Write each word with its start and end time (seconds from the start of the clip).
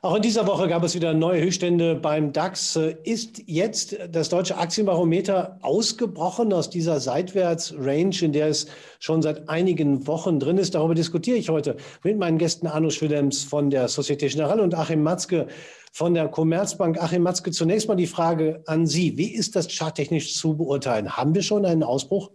Auch 0.00 0.14
in 0.14 0.22
dieser 0.22 0.46
Woche 0.46 0.68
gab 0.68 0.84
es 0.84 0.94
wieder 0.94 1.12
neue 1.12 1.42
Höchststände 1.42 1.96
beim 1.96 2.32
DAX. 2.32 2.78
Ist 3.02 3.42
jetzt 3.46 3.98
das 4.12 4.28
deutsche 4.28 4.56
Aktienbarometer 4.56 5.58
ausgebrochen 5.60 6.52
aus 6.52 6.70
dieser 6.70 7.00
Seitwärtsrange, 7.00 8.22
in 8.22 8.32
der 8.32 8.46
es 8.46 8.68
schon 9.00 9.22
seit 9.22 9.48
einigen 9.48 10.06
Wochen 10.06 10.38
drin 10.38 10.56
ist? 10.56 10.76
Darüber 10.76 10.94
diskutiere 10.94 11.36
ich 11.36 11.48
heute 11.48 11.76
mit 12.04 12.16
meinen 12.16 12.38
Gästen 12.38 12.68
Arno 12.68 12.90
Schwillems 12.90 13.42
von 13.42 13.70
der 13.70 13.88
Societe 13.88 14.28
Generale 14.28 14.62
und 14.62 14.72
Achim 14.76 15.02
Matzke 15.02 15.48
von 15.92 16.14
der 16.14 16.28
Commerzbank. 16.28 17.02
Achim 17.02 17.22
Matzke, 17.22 17.50
zunächst 17.50 17.88
mal 17.88 17.96
die 17.96 18.06
Frage 18.06 18.62
an 18.66 18.86
Sie. 18.86 19.18
Wie 19.18 19.34
ist 19.34 19.56
das 19.56 19.66
charttechnisch 19.66 20.36
zu 20.36 20.56
beurteilen? 20.56 21.16
Haben 21.16 21.34
wir 21.34 21.42
schon 21.42 21.66
einen 21.66 21.82
Ausbruch? 21.82 22.30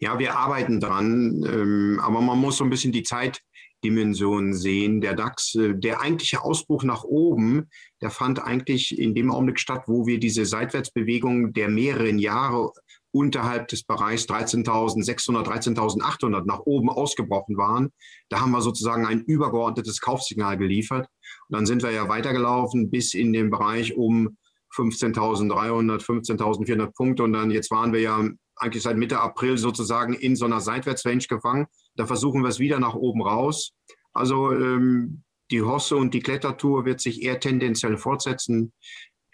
Ja, 0.00 0.18
wir 0.18 0.34
arbeiten 0.36 0.80
dran, 0.80 1.42
ähm, 1.46 2.00
aber 2.04 2.20
man 2.20 2.38
muss 2.38 2.58
so 2.58 2.64
ein 2.64 2.70
bisschen 2.70 2.92
die 2.92 3.04
Zeit 3.04 3.40
Dimensionen 3.84 4.54
sehen. 4.54 5.00
Der 5.00 5.14
DAX, 5.14 5.54
äh, 5.54 5.74
der 5.74 6.00
eigentliche 6.00 6.42
Ausbruch 6.42 6.84
nach 6.84 7.04
oben, 7.04 7.68
der 8.00 8.10
fand 8.10 8.42
eigentlich 8.42 8.98
in 8.98 9.14
dem 9.14 9.30
Augenblick 9.30 9.58
statt, 9.58 9.84
wo 9.86 10.06
wir 10.06 10.18
diese 10.18 10.46
Seitwärtsbewegung 10.46 11.52
der 11.52 11.68
mehreren 11.68 12.18
Jahre 12.18 12.72
unterhalb 13.12 13.68
des 13.68 13.84
Bereichs 13.84 14.24
13.600, 14.24 15.44
13.800 15.44 16.44
nach 16.46 16.60
oben 16.60 16.88
ausgebrochen 16.88 17.56
waren. 17.56 17.92
Da 18.30 18.40
haben 18.40 18.52
wir 18.52 18.62
sozusagen 18.62 19.06
ein 19.06 19.20
übergeordnetes 19.20 20.00
Kaufsignal 20.00 20.56
geliefert. 20.56 21.06
Und 21.48 21.56
dann 21.56 21.66
sind 21.66 21.82
wir 21.82 21.90
ja 21.90 22.08
weitergelaufen 22.08 22.90
bis 22.90 23.14
in 23.14 23.32
den 23.32 23.50
Bereich 23.50 23.94
um 23.94 24.36
15.300, 24.74 26.02
15.400 26.02 26.94
Punkte. 26.94 27.22
Und 27.24 27.34
dann 27.34 27.50
jetzt 27.50 27.70
waren 27.70 27.92
wir 27.92 28.00
ja 28.00 28.26
eigentlich 28.56 28.82
seit 28.82 28.96
Mitte 28.96 29.20
April 29.20 29.58
sozusagen 29.58 30.14
in 30.14 30.34
so 30.34 30.46
einer 30.46 30.60
Seitwärtsrange 30.60 31.26
gefangen. 31.28 31.66
Da 31.96 32.06
versuchen 32.06 32.42
wir 32.42 32.48
es 32.48 32.58
wieder 32.58 32.78
nach 32.78 32.94
oben 32.94 33.22
raus. 33.22 33.72
Also 34.12 34.52
ähm, 34.52 35.22
die 35.50 35.62
Hosse 35.62 35.96
und 35.96 36.14
die 36.14 36.20
Klettertour 36.20 36.84
wird 36.84 37.00
sich 37.00 37.22
eher 37.22 37.40
tendenziell 37.40 37.96
fortsetzen. 37.96 38.72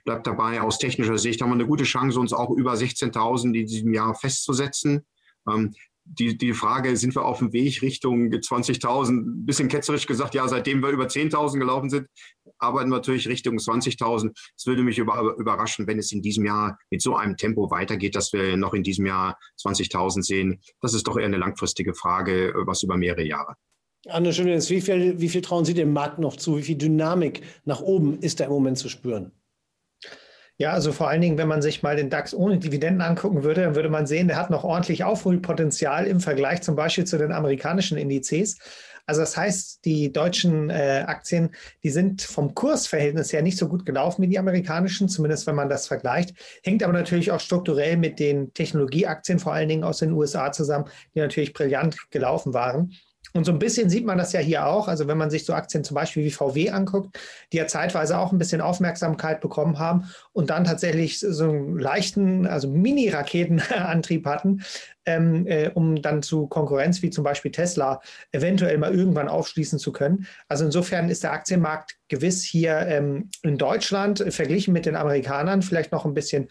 Bleibt 0.05 0.27
dabei, 0.27 0.61
aus 0.61 0.79
technischer 0.79 1.19
Sicht 1.19 1.41
haben 1.41 1.51
wir 1.51 1.55
eine 1.55 1.67
gute 1.67 1.85
Chance, 1.85 2.19
uns 2.19 2.33
auch 2.33 2.51
über 2.51 2.75
16.000 2.75 3.47
in 3.47 3.67
diesem 3.67 3.93
Jahr 3.93 4.15
festzusetzen. 4.15 5.07
Ähm, 5.49 5.75
die, 6.09 6.37
die 6.37 6.53
Frage, 6.53 6.97
sind 6.97 7.15
wir 7.15 7.25
auf 7.25 7.39
dem 7.39 7.53
Weg 7.53 7.83
Richtung 7.83 8.29
20.000? 8.29 9.09
Ein 9.09 9.47
bisschen 9.47 9.69
ketzerisch 9.69 10.07
gesagt, 10.07 10.35
ja, 10.35 10.49
seitdem 10.49 10.83
wir 10.83 10.91
über 10.91 11.07
10.000 11.07 11.59
gelaufen 11.59 11.91
sind, 11.91 12.07
arbeiten 12.59 12.91
wir 12.91 12.97
natürlich 12.97 13.29
Richtung 13.29 13.57
20.000. 13.57 14.31
Es 14.57 14.67
würde 14.67 14.83
mich 14.83 14.99
über, 14.99 15.37
überraschen, 15.39 15.87
wenn 15.87 15.99
es 15.99 16.13
in 16.13 16.23
diesem 16.23 16.45
Jahr 16.45 16.79
mit 16.91 17.03
so 17.03 17.17
einem 17.17 17.37
Tempo 17.37 17.71
weitergeht, 17.71 18.17
dass 18.17 18.33
wir 18.33 18.57
noch 18.57 18.75
in 18.75 18.83
diesem 18.83 19.07
Jahr 19.07 19.39
20.000 19.63 20.23
sehen. 20.23 20.61
Das 20.81 20.95
ist 20.95 21.07
doch 21.07 21.17
eher 21.17 21.27
eine 21.27 21.39
langfristige 21.39 21.95
Frage, 21.95 22.53
was 22.57 22.83
über 22.83 22.97
mehrere 22.97 23.25
Jahre. 23.25 23.55
Anne 24.07 24.33
Schönes, 24.33 24.71
wie 24.71 24.81
viel, 24.81 25.21
wie 25.21 25.29
viel 25.29 25.43
trauen 25.43 25.65
Sie 25.65 25.75
dem 25.75 25.93
Markt 25.93 26.19
noch 26.19 26.37
zu? 26.37 26.57
Wie 26.57 26.63
viel 26.63 26.77
Dynamik 26.77 27.43
nach 27.65 27.81
oben 27.81 28.19
ist 28.21 28.41
da 28.41 28.45
im 28.45 28.51
Moment 28.51 28.79
zu 28.79 28.89
spüren? 28.89 29.33
Ja, 30.61 30.73
also 30.73 30.93
vor 30.93 31.09
allen 31.09 31.21
Dingen, 31.21 31.39
wenn 31.39 31.47
man 31.47 31.63
sich 31.63 31.85
mal 31.85 31.95
den 31.95 32.11
DAX 32.11 32.35
ohne 32.35 32.59
Dividenden 32.59 33.01
angucken 33.01 33.45
würde, 33.45 33.63
dann 33.63 33.77
würde 33.77 33.89
man 33.89 34.09
sehen, 34.09 34.27
der 34.27 34.37
hat 34.37 34.51
noch 34.51 34.65
ordentlich 34.65 35.05
Aufholpotenzial 35.05 36.05
im 36.05 36.19
Vergleich 36.19 36.63
zum 36.63 36.75
Beispiel 36.75 37.05
zu 37.05 37.17
den 37.17 37.31
amerikanischen 37.31 37.97
Indizes. 37.97 38.59
Also 39.07 39.21
das 39.21 39.37
heißt, 39.37 39.85
die 39.85 40.13
deutschen 40.13 40.69
äh, 40.69 41.05
Aktien, 41.07 41.55
die 41.85 41.91
sind 41.91 42.23
vom 42.23 42.55
Kursverhältnis 42.55 43.33
her 43.33 43.41
nicht 43.41 43.57
so 43.57 43.69
gut 43.69 43.87
gelaufen 43.87 44.21
wie 44.23 44.27
die 44.27 44.39
amerikanischen, 44.39 45.09
zumindest 45.09 45.47
wenn 45.47 45.55
man 45.55 45.69
das 45.69 45.87
vergleicht. 45.87 46.35
Hängt 46.65 46.83
aber 46.83 46.93
natürlich 46.93 47.31
auch 47.31 47.41
strukturell 47.41 47.97
mit 47.97 48.19
den 48.19 48.53
Technologieaktien, 48.53 49.39
vor 49.39 49.53
allen 49.55 49.69
Dingen 49.69 49.85
aus 49.85 49.99
den 49.99 50.13
USA 50.13 50.51
zusammen, 50.51 50.87
die 51.15 51.21
natürlich 51.21 51.53
brillant 51.55 51.97
gelaufen 52.11 52.53
waren. 52.53 52.93
Und 53.35 53.45
so 53.45 53.53
ein 53.53 53.59
bisschen 53.59 53.91
sieht 53.91 54.07
man 54.07 54.19
das 54.19 54.33
ja 54.33 54.41
hier 54.41 54.67
auch. 54.67 54.89
Also 54.89 55.07
wenn 55.07 55.19
man 55.19 55.31
sich 55.31 55.45
so 55.45 55.53
Aktien 55.53 55.85
zum 55.85 55.95
Beispiel 55.95 56.25
wie 56.25 56.31
VW 56.31 56.71
anguckt, 56.71 57.19
die 57.53 57.59
ja 57.59 57.67
zeitweise 57.67 58.19
auch 58.19 58.33
ein 58.33 58.39
bisschen 58.39 58.61
Aufmerksamkeit 58.61 59.41
bekommen 59.41 59.79
haben 59.79 60.09
und 60.33 60.51
dann 60.51 60.65
tatsächlich 60.65 61.21
so 61.21 61.45
einen 61.45 61.79
leichten, 61.79 62.47
also 62.47 62.69
Mini-Raketenantrieb 62.69 64.27
hatten, 64.27 64.63
ähm, 65.07 65.47
äh, 65.47 65.71
um 65.73 66.03
dann 66.03 66.23
zu 66.23 66.47
Konkurrenz 66.47 67.03
wie 67.03 67.11
zum 67.11 67.25
Beispiel 67.25 67.51
Tesla 67.51 68.01
eventuell 68.33 68.79
mal 68.79 68.95
irgendwann 68.95 69.29
aufschließen 69.29 69.79
zu 69.79 69.93
können. 69.93 70.27
Also 70.49 70.65
insofern 70.65 71.09
ist 71.09 71.23
der 71.23 71.33
Aktienmarkt 71.33 71.97
gewiss 72.09 72.43
hier 72.43 72.79
ähm, 72.87 73.31
in 73.43 73.59
Deutschland 73.59 74.25
verglichen 74.33 74.73
mit 74.73 74.87
den 74.87 74.97
Amerikanern 74.97 75.63
vielleicht 75.63 75.93
noch 75.93 76.05
ein 76.05 76.15
bisschen 76.15 76.51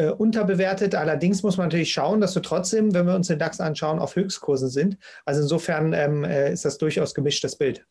äh, 0.00 0.10
unterbewertet. 0.10 0.94
Allerdings 0.94 1.42
muss 1.42 1.58
man 1.58 1.66
natürlich 1.66 1.92
schauen, 1.92 2.20
dass 2.20 2.34
wir 2.34 2.42
trotzdem, 2.42 2.94
wenn 2.94 3.06
wir 3.06 3.14
uns 3.14 3.26
den 3.26 3.38
DAX 3.38 3.60
anschauen, 3.60 3.98
auf 3.98 4.16
Höchstkursen 4.16 4.70
sind. 4.70 4.96
Also 5.26 5.42
insofern 5.42 5.92
ähm, 5.92 6.24
äh, 6.24 6.52
ist 6.52 6.64
das 6.64 6.78
durchaus 6.78 7.14
gemischtes 7.14 7.56
Bild. 7.56 7.86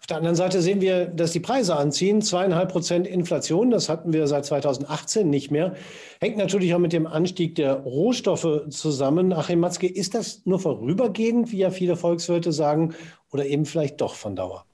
Auf 0.00 0.06
der 0.06 0.16
anderen 0.16 0.36
Seite 0.36 0.60
sehen 0.60 0.80
wir, 0.80 1.06
dass 1.06 1.30
die 1.30 1.40
Preise 1.40 1.76
anziehen. 1.76 2.22
Zweieinhalb 2.22 2.72
Prozent 2.72 3.06
Inflation, 3.06 3.70
das 3.70 3.88
hatten 3.88 4.12
wir 4.12 4.26
seit 4.26 4.44
2018 4.44 5.30
nicht 5.30 5.50
mehr. 5.50 5.74
Hängt 6.20 6.36
natürlich 6.36 6.74
auch 6.74 6.78
mit 6.78 6.92
dem 6.92 7.06
Anstieg 7.06 7.54
der 7.54 7.74
Rohstoffe 7.74 8.68
zusammen. 8.68 9.32
Achim 9.32 9.60
Matzke, 9.60 9.86
ist 9.86 10.14
das 10.14 10.44
nur 10.44 10.58
vorübergehend, 10.58 11.52
wie 11.52 11.58
ja 11.58 11.70
viele 11.70 11.96
Volkswirte 11.96 12.52
sagen, 12.52 12.94
oder 13.30 13.46
eben 13.46 13.64
vielleicht 13.64 14.00
doch 14.00 14.14
von 14.14 14.34
Dauer? 14.34 14.66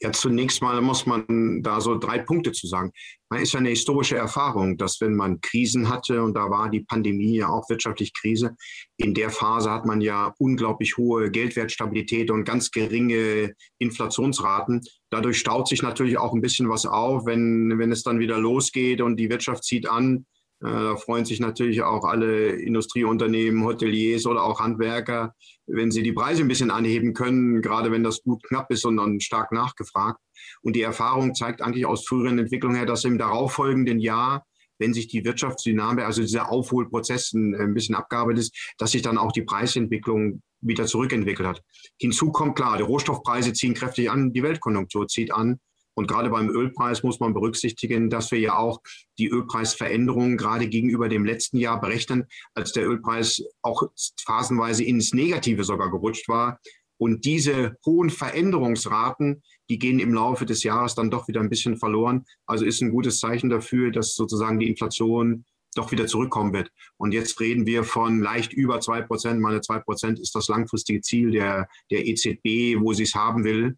Ja, 0.00 0.12
zunächst 0.12 0.60
mal 0.60 0.80
muss 0.80 1.06
man 1.06 1.62
da 1.62 1.80
so 1.80 1.96
drei 1.98 2.18
Punkte 2.18 2.52
zu 2.52 2.66
sagen. 2.66 2.90
Man 3.30 3.40
ist 3.40 3.52
ja 3.52 3.60
eine 3.60 3.70
historische 3.70 4.16
Erfahrung, 4.16 4.76
dass 4.76 5.00
wenn 5.00 5.14
man 5.14 5.40
Krisen 5.40 5.88
hatte, 5.88 6.22
und 6.22 6.34
da 6.34 6.50
war 6.50 6.68
die 6.68 6.80
Pandemie 6.82 7.36
ja 7.36 7.48
auch 7.48 7.68
wirtschaftlich 7.68 8.12
Krise, 8.12 8.56
in 8.96 9.14
der 9.14 9.30
Phase 9.30 9.70
hat 9.70 9.86
man 9.86 10.00
ja 10.00 10.34
unglaublich 10.38 10.96
hohe 10.96 11.30
Geldwertstabilität 11.30 12.30
und 12.30 12.44
ganz 12.44 12.70
geringe 12.70 13.54
Inflationsraten. 13.78 14.80
Dadurch 15.10 15.38
staut 15.38 15.68
sich 15.68 15.82
natürlich 15.82 16.18
auch 16.18 16.32
ein 16.32 16.40
bisschen 16.40 16.68
was 16.68 16.86
auf, 16.86 17.26
wenn, 17.26 17.78
wenn 17.78 17.92
es 17.92 18.02
dann 18.02 18.18
wieder 18.18 18.38
losgeht 18.38 19.00
und 19.00 19.16
die 19.16 19.30
Wirtschaft 19.30 19.64
zieht 19.64 19.88
an. 19.88 20.26
Äh, 20.64 20.70
da 20.70 20.96
freuen 20.96 21.24
sich 21.24 21.40
natürlich 21.40 21.82
auch 21.82 22.04
alle 22.04 22.48
Industrieunternehmen, 22.48 23.64
Hoteliers 23.64 24.26
oder 24.26 24.42
auch 24.42 24.60
Handwerker, 24.60 25.34
wenn 25.66 25.90
sie 25.90 26.02
die 26.02 26.12
Preise 26.12 26.42
ein 26.42 26.48
bisschen 26.48 26.70
anheben 26.70 27.12
können, 27.12 27.60
gerade 27.60 27.92
wenn 27.92 28.02
das 28.02 28.22
gut 28.22 28.42
knapp 28.44 28.70
ist 28.70 28.84
und 28.86 28.96
dann 28.96 29.20
stark 29.20 29.52
nachgefragt. 29.52 30.18
Und 30.62 30.74
die 30.74 30.82
Erfahrung 30.82 31.34
zeigt 31.34 31.60
eigentlich 31.60 31.86
aus 31.86 32.06
früheren 32.06 32.38
Entwicklungen 32.38 32.76
her, 32.76 32.86
dass 32.86 33.04
im 33.04 33.18
darauffolgenden 33.18 33.98
Jahr, 34.00 34.44
wenn 34.78 34.94
sich 34.94 35.08
die 35.08 35.24
Wirtschaftsdynamik, 35.24 36.04
also 36.04 36.22
dieser 36.22 36.50
Aufholprozess 36.50 37.32
ein 37.32 37.74
bisschen 37.74 37.94
abgearbeitet 37.94 38.44
ist, 38.44 38.74
dass 38.78 38.90
sich 38.90 39.02
dann 39.02 39.18
auch 39.18 39.32
die 39.32 39.42
Preisentwicklung 39.42 40.42
wieder 40.60 40.86
zurückentwickelt 40.86 41.46
hat. 41.46 41.62
Hinzu 41.98 42.32
kommt 42.32 42.56
klar, 42.56 42.76
die 42.78 42.82
Rohstoffpreise 42.82 43.52
ziehen 43.52 43.74
kräftig 43.74 44.10
an, 44.10 44.32
die 44.32 44.42
Weltkonjunktur 44.42 45.06
zieht 45.08 45.32
an. 45.32 45.60
Und 45.94 46.08
gerade 46.08 46.30
beim 46.30 46.50
Ölpreis 46.50 47.02
muss 47.02 47.20
man 47.20 47.34
berücksichtigen, 47.34 48.10
dass 48.10 48.30
wir 48.30 48.40
ja 48.40 48.56
auch 48.56 48.80
die 49.18 49.28
Ölpreisveränderungen 49.28 50.36
gerade 50.36 50.68
gegenüber 50.68 51.08
dem 51.08 51.24
letzten 51.24 51.58
Jahr 51.58 51.80
berechnen, 51.80 52.26
als 52.54 52.72
der 52.72 52.88
Ölpreis 52.88 53.42
auch 53.62 53.82
phasenweise 54.24 54.84
ins 54.84 55.12
Negative 55.12 55.64
sogar 55.64 55.90
gerutscht 55.90 56.28
war. 56.28 56.58
Und 56.96 57.24
diese 57.24 57.76
hohen 57.84 58.10
Veränderungsraten, 58.10 59.42
die 59.68 59.78
gehen 59.78 59.98
im 59.98 60.14
Laufe 60.14 60.46
des 60.46 60.62
Jahres 60.62 60.94
dann 60.94 61.10
doch 61.10 61.28
wieder 61.28 61.40
ein 61.40 61.50
bisschen 61.50 61.76
verloren. 61.76 62.24
Also 62.46 62.64
ist 62.64 62.80
ein 62.82 62.90
gutes 62.90 63.18
Zeichen 63.18 63.50
dafür, 63.50 63.90
dass 63.90 64.14
sozusagen 64.14 64.58
die 64.58 64.68
Inflation 64.68 65.44
doch 65.74 65.90
wieder 65.90 66.06
zurückkommen 66.06 66.52
wird. 66.52 66.70
Und 66.96 67.12
jetzt 67.12 67.40
reden 67.40 67.66
wir 67.66 67.84
von 67.84 68.20
leicht 68.20 68.52
über 68.52 68.80
zwei 68.80 69.02
Prozent. 69.02 69.40
Meine 69.40 69.60
zwei 69.60 69.80
Prozent 69.80 70.20
ist 70.20 70.34
das 70.34 70.48
langfristige 70.48 71.00
Ziel 71.00 71.32
der, 71.32 71.68
der 71.90 72.06
EZB, 72.06 72.80
wo 72.80 72.92
sie 72.92 73.02
es 73.02 73.14
haben 73.14 73.44
will. 73.44 73.76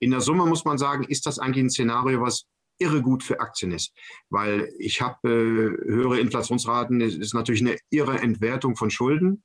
In 0.00 0.10
der 0.10 0.20
Summe 0.20 0.46
muss 0.46 0.64
man 0.64 0.78
sagen, 0.78 1.04
ist 1.04 1.26
das 1.26 1.38
eigentlich 1.38 1.64
ein 1.64 1.70
Szenario, 1.70 2.20
was 2.20 2.46
irre 2.78 3.02
gut 3.02 3.22
für 3.22 3.40
Aktien 3.40 3.72
ist, 3.72 3.92
weil 4.30 4.68
ich 4.78 5.00
habe 5.00 5.28
äh, 5.28 5.90
höhere 5.90 6.18
Inflationsraten, 6.18 7.00
es 7.00 7.14
ist 7.14 7.34
natürlich 7.34 7.62
eine 7.62 7.76
irre 7.90 8.18
Entwertung 8.18 8.76
von 8.76 8.90
Schulden. 8.90 9.44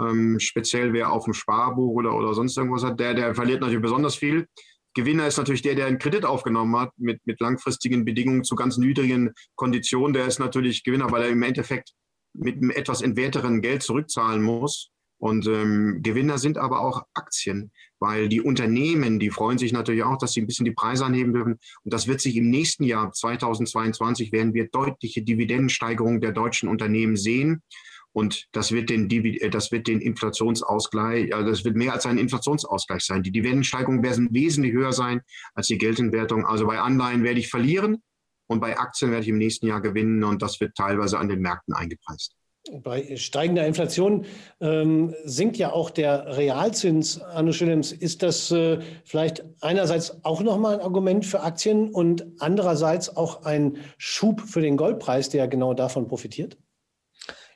Ähm, 0.00 0.40
speziell 0.40 0.92
wer 0.94 1.12
auf 1.12 1.24
dem 1.24 1.34
Sparbuch 1.34 1.92
oder, 1.92 2.14
oder 2.14 2.32
sonst 2.32 2.56
irgendwas 2.56 2.82
hat, 2.82 2.98
der, 2.98 3.14
der 3.14 3.34
verliert 3.34 3.60
natürlich 3.60 3.82
besonders 3.82 4.14
viel. 4.14 4.46
Gewinner 4.94 5.26
ist 5.26 5.38
natürlich 5.38 5.62
der, 5.62 5.74
der 5.74 5.86
einen 5.86 5.98
Kredit 5.98 6.24
aufgenommen 6.24 6.76
hat 6.76 6.92
mit, 6.98 7.20
mit 7.26 7.40
langfristigen 7.40 8.04
Bedingungen 8.04 8.44
zu 8.44 8.54
ganz 8.54 8.76
niedrigen 8.76 9.32
Konditionen. 9.54 10.12
Der 10.12 10.26
ist 10.26 10.38
natürlich 10.38 10.84
Gewinner, 10.84 11.10
weil 11.10 11.22
er 11.22 11.28
im 11.30 11.42
Endeffekt 11.42 11.92
mit 12.34 12.56
einem 12.56 12.70
etwas 12.70 13.02
entwerteren 13.02 13.62
Geld 13.62 13.82
zurückzahlen 13.82 14.42
muss. 14.42 14.90
Und 15.22 15.46
ähm, 15.46 16.00
Gewinner 16.02 16.36
sind 16.36 16.58
aber 16.58 16.80
auch 16.80 17.04
Aktien, 17.14 17.70
weil 18.00 18.28
die 18.28 18.40
Unternehmen, 18.40 19.20
die 19.20 19.30
freuen 19.30 19.56
sich 19.56 19.72
natürlich 19.72 20.02
auch, 20.02 20.18
dass 20.18 20.32
sie 20.32 20.40
ein 20.40 20.48
bisschen 20.48 20.64
die 20.64 20.72
Preise 20.72 21.04
anheben 21.04 21.32
dürfen. 21.32 21.60
Und 21.84 21.94
das 21.94 22.08
wird 22.08 22.20
sich 22.20 22.36
im 22.36 22.50
nächsten 22.50 22.82
Jahr 22.82 23.12
2022 23.12 24.32
werden 24.32 24.52
wir 24.52 24.66
deutliche 24.66 25.22
Dividendensteigerungen 25.22 26.20
der 26.20 26.32
deutschen 26.32 26.68
Unternehmen 26.68 27.14
sehen. 27.16 27.62
Und 28.10 28.48
das 28.50 28.72
wird 28.72 28.90
den, 28.90 29.08
äh, 29.08 29.48
das 29.48 29.70
wird 29.70 29.86
den 29.86 30.00
Inflationsausgleich, 30.00 31.32
also 31.32 31.50
das 31.50 31.64
wird 31.64 31.76
mehr 31.76 31.92
als 31.92 32.04
ein 32.04 32.18
Inflationsausgleich 32.18 33.04
sein. 33.04 33.22
Die 33.22 33.30
Dividendensteigerungen 33.30 34.02
werden 34.02 34.28
wesentlich 34.32 34.72
höher 34.72 34.92
sein 34.92 35.20
als 35.54 35.68
die 35.68 35.78
Geldentwertung. 35.78 36.44
Also 36.46 36.66
bei 36.66 36.80
Anleihen 36.80 37.22
werde 37.22 37.38
ich 37.38 37.48
verlieren 37.48 38.02
und 38.48 38.58
bei 38.58 38.76
Aktien 38.76 39.12
werde 39.12 39.22
ich 39.22 39.28
im 39.28 39.38
nächsten 39.38 39.68
Jahr 39.68 39.82
gewinnen 39.82 40.24
und 40.24 40.42
das 40.42 40.58
wird 40.58 40.74
teilweise 40.74 41.20
an 41.20 41.28
den 41.28 41.42
Märkten 41.42 41.74
eingepreist. 41.74 42.34
Bei 42.70 43.16
steigender 43.16 43.66
Inflation 43.66 44.24
ähm, 44.60 45.14
sinkt 45.24 45.56
ja 45.56 45.72
auch 45.72 45.90
der 45.90 46.36
Realzins. 46.36 47.20
Arno 47.20 47.50
Schillems, 47.50 47.90
ist 47.90 48.22
das 48.22 48.52
äh, 48.52 48.78
vielleicht 49.04 49.44
einerseits 49.60 50.24
auch 50.24 50.42
nochmal 50.42 50.74
ein 50.74 50.80
Argument 50.80 51.26
für 51.26 51.40
Aktien 51.40 51.90
und 51.90 52.24
andererseits 52.38 53.16
auch 53.16 53.44
ein 53.44 53.78
Schub 53.98 54.42
für 54.42 54.60
den 54.60 54.76
Goldpreis, 54.76 55.28
der 55.28 55.48
genau 55.48 55.74
davon 55.74 56.06
profitiert? 56.06 56.56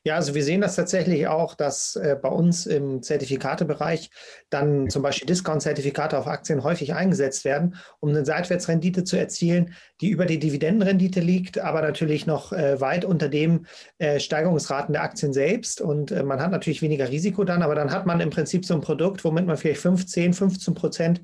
Ja, 0.07 0.15
also 0.15 0.37
wir 0.37 0.45
sehen 0.45 0.61
das 0.61 0.77
tatsächlich 0.77 1.27
auch, 1.27 1.57
dass 1.57 1.97
äh, 1.97 2.15
bei 2.15 2.29
uns 2.29 2.65
im 2.67 3.03
Zertifikatebereich 3.03 4.11
dann 4.51 4.89
zum 4.89 5.03
Beispiel 5.03 5.27
Discount-Zertifikate 5.27 6.17
auf 6.17 6.29
Aktien 6.29 6.63
häufig 6.63 6.95
eingesetzt 6.95 7.45
werden, 7.45 7.75
um 7.99 8.11
eine 8.11 8.25
Seitwärtsrendite 8.25 9.03
zu 9.03 9.17
erzielen, 9.17 9.75
die 10.01 10.11
über 10.11 10.25
die 10.25 10.39
Dividendenrendite 10.39 11.19
liegt, 11.19 11.59
aber 11.59 11.83
natürlich 11.83 12.25
noch 12.25 12.53
äh, 12.53 12.81
weit 12.81 13.05
unter 13.05 13.29
dem 13.29 13.67
äh, 13.99 14.21
Steigerungsraten 14.21 14.93
der 14.93 15.03
Aktien 15.03 15.33
selbst. 15.33 15.81
Und 15.81 16.13
äh, 16.13 16.23
man 16.23 16.39
hat 16.39 16.53
natürlich 16.53 16.83
weniger 16.83 17.11
Risiko 17.11 17.43
dann, 17.43 17.65
aber 17.65 17.75
dann 17.75 17.91
hat 17.91 18.07
man 18.07 18.21
im 18.21 18.31
Prinzip 18.31 18.65
so 18.65 18.75
ein 18.75 18.83
Produkt, 18.83 19.25
womit 19.25 19.47
man 19.47 19.57
vielleicht 19.57 19.81
15, 19.81 20.35
15 20.35 20.75
Prozent 20.75 21.21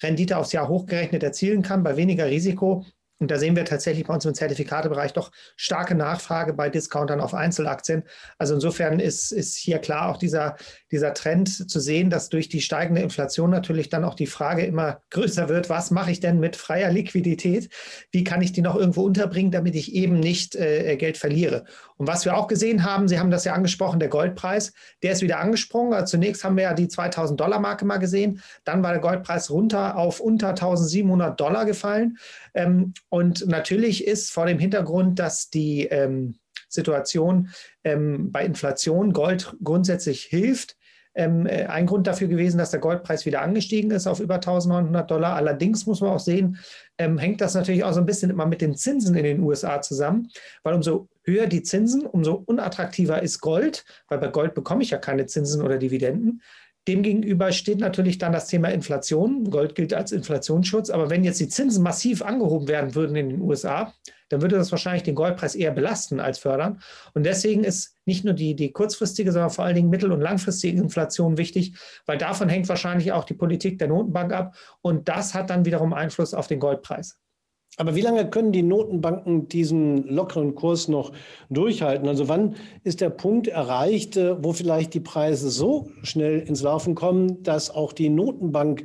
Rendite 0.00 0.36
aufs 0.36 0.52
Jahr 0.52 0.68
hochgerechnet 0.68 1.24
erzielen 1.24 1.62
kann, 1.62 1.82
bei 1.82 1.96
weniger 1.96 2.26
Risiko 2.26 2.86
und 3.20 3.30
da 3.30 3.38
sehen 3.38 3.54
wir 3.54 3.66
tatsächlich 3.66 4.06
bei 4.06 4.14
uns 4.14 4.24
im 4.24 4.32
Zertifikatebereich 4.32 5.12
doch 5.12 5.30
starke 5.54 5.94
Nachfrage 5.94 6.54
bei 6.54 6.70
Discountern 6.70 7.20
auf 7.20 7.34
Einzelaktien. 7.34 8.02
Also 8.38 8.54
insofern 8.54 8.98
ist, 8.98 9.30
ist 9.30 9.58
hier 9.58 9.78
klar 9.78 10.08
auch 10.08 10.16
dieser, 10.16 10.56
dieser 10.90 11.12
Trend 11.12 11.70
zu 11.70 11.80
sehen, 11.80 12.08
dass 12.08 12.30
durch 12.30 12.48
die 12.48 12.62
steigende 12.62 13.02
Inflation 13.02 13.50
natürlich 13.50 13.90
dann 13.90 14.04
auch 14.04 14.14
die 14.14 14.26
Frage 14.26 14.64
immer 14.64 15.02
größer 15.10 15.50
wird, 15.50 15.68
was 15.68 15.90
mache 15.90 16.10
ich 16.10 16.20
denn 16.20 16.40
mit 16.40 16.56
freier 16.56 16.90
Liquidität? 16.90 17.68
Wie 18.10 18.24
kann 18.24 18.40
ich 18.40 18.52
die 18.52 18.62
noch 18.62 18.74
irgendwo 18.74 19.02
unterbringen, 19.02 19.50
damit 19.50 19.74
ich 19.74 19.94
eben 19.94 20.18
nicht 20.18 20.56
äh, 20.56 20.96
Geld 20.96 21.18
verliere? 21.18 21.66
Und 22.00 22.06
was 22.06 22.24
wir 22.24 22.34
auch 22.34 22.48
gesehen 22.48 22.84
haben, 22.84 23.08
Sie 23.08 23.18
haben 23.18 23.30
das 23.30 23.44
ja 23.44 23.52
angesprochen, 23.52 24.00
der 24.00 24.08
Goldpreis, 24.08 24.72
der 25.02 25.12
ist 25.12 25.20
wieder 25.20 25.38
angesprungen. 25.38 25.92
Also 25.92 26.12
zunächst 26.12 26.42
haben 26.42 26.56
wir 26.56 26.62
ja 26.62 26.72
die 26.72 26.88
2000 26.88 27.38
Dollar 27.38 27.60
Marke 27.60 27.84
mal 27.84 27.98
gesehen. 27.98 28.40
Dann 28.64 28.82
war 28.82 28.92
der 28.92 29.02
Goldpreis 29.02 29.50
runter 29.50 29.98
auf 29.98 30.18
unter 30.18 30.48
1700 30.48 31.38
Dollar 31.38 31.66
gefallen. 31.66 32.16
Ähm, 32.54 32.94
und 33.08 33.46
natürlich 33.46 34.06
ist 34.06 34.30
vor 34.30 34.46
dem 34.46 34.58
Hintergrund, 34.58 35.18
dass 35.18 35.50
die 35.50 35.86
ähm, 35.86 36.36
Situation 36.68 37.50
ähm, 37.84 38.30
bei 38.32 38.44
Inflation 38.44 39.12
Gold 39.12 39.54
grundsätzlich 39.62 40.22
hilft, 40.24 40.76
ähm, 41.14 41.46
äh, 41.46 41.66
ein 41.66 41.86
Grund 41.86 42.06
dafür 42.06 42.28
gewesen, 42.28 42.58
dass 42.58 42.70
der 42.70 42.80
Goldpreis 42.80 43.26
wieder 43.26 43.42
angestiegen 43.42 43.90
ist 43.90 44.06
auf 44.06 44.20
über 44.20 44.36
1900 44.36 45.10
Dollar. 45.10 45.34
Allerdings 45.34 45.86
muss 45.86 46.00
man 46.00 46.10
auch 46.10 46.20
sehen, 46.20 46.58
ähm, 46.98 47.18
hängt 47.18 47.40
das 47.40 47.54
natürlich 47.54 47.82
auch 47.82 47.92
so 47.92 48.00
ein 48.00 48.06
bisschen 48.06 48.30
immer 48.30 48.46
mit 48.46 48.60
den 48.60 48.76
Zinsen 48.76 49.16
in 49.16 49.24
den 49.24 49.40
USA 49.40 49.82
zusammen, 49.82 50.28
weil 50.62 50.74
umso 50.74 51.08
höher 51.24 51.46
die 51.46 51.62
Zinsen, 51.62 52.06
umso 52.06 52.34
unattraktiver 52.46 53.22
ist 53.22 53.40
Gold, 53.40 53.84
weil 54.08 54.18
bei 54.18 54.28
Gold 54.28 54.54
bekomme 54.54 54.82
ich 54.82 54.90
ja 54.90 54.98
keine 54.98 55.26
Zinsen 55.26 55.62
oder 55.62 55.78
Dividenden. 55.78 56.42
Demgegenüber 56.90 57.52
steht 57.52 57.78
natürlich 57.78 58.18
dann 58.18 58.32
das 58.32 58.48
Thema 58.48 58.68
Inflation. 58.68 59.48
Gold 59.48 59.76
gilt 59.76 59.94
als 59.94 60.10
Inflationsschutz. 60.10 60.90
Aber 60.90 61.08
wenn 61.08 61.22
jetzt 61.22 61.38
die 61.38 61.46
Zinsen 61.46 61.84
massiv 61.84 62.20
angehoben 62.20 62.66
werden 62.66 62.96
würden 62.96 63.14
in 63.14 63.28
den 63.28 63.40
USA, 63.40 63.94
dann 64.28 64.42
würde 64.42 64.56
das 64.56 64.72
wahrscheinlich 64.72 65.04
den 65.04 65.14
Goldpreis 65.14 65.54
eher 65.54 65.70
belasten 65.70 66.18
als 66.18 66.40
fördern. 66.40 66.80
Und 67.14 67.26
deswegen 67.26 67.62
ist 67.62 67.94
nicht 68.06 68.24
nur 68.24 68.34
die, 68.34 68.56
die 68.56 68.72
kurzfristige, 68.72 69.30
sondern 69.30 69.50
vor 69.50 69.64
allen 69.64 69.76
Dingen 69.76 69.88
mittel- 69.88 70.10
und 70.10 70.20
langfristige 70.20 70.80
Inflation 70.80 71.38
wichtig, 71.38 71.76
weil 72.06 72.18
davon 72.18 72.48
hängt 72.48 72.68
wahrscheinlich 72.68 73.12
auch 73.12 73.22
die 73.22 73.34
Politik 73.34 73.78
der 73.78 73.86
Notenbank 73.86 74.32
ab. 74.32 74.56
Und 74.82 75.08
das 75.08 75.32
hat 75.32 75.48
dann 75.48 75.64
wiederum 75.64 75.92
Einfluss 75.92 76.34
auf 76.34 76.48
den 76.48 76.58
Goldpreis. 76.58 77.20
Aber 77.80 77.94
wie 77.94 78.02
lange 78.02 78.28
können 78.28 78.52
die 78.52 78.62
Notenbanken 78.62 79.48
diesen 79.48 80.06
lockeren 80.06 80.54
Kurs 80.54 80.86
noch 80.86 81.12
durchhalten? 81.48 82.08
Also 82.08 82.28
wann 82.28 82.56
ist 82.84 83.00
der 83.00 83.08
Punkt 83.08 83.48
erreicht, 83.48 84.18
äh, 84.18 84.44
wo 84.44 84.52
vielleicht 84.52 84.92
die 84.92 85.00
Preise 85.00 85.48
so 85.48 85.88
schnell 86.02 86.40
ins 86.40 86.60
Laufen 86.60 86.94
kommen, 86.94 87.42
dass 87.42 87.70
auch 87.70 87.94
die 87.94 88.10
Notenbank 88.10 88.84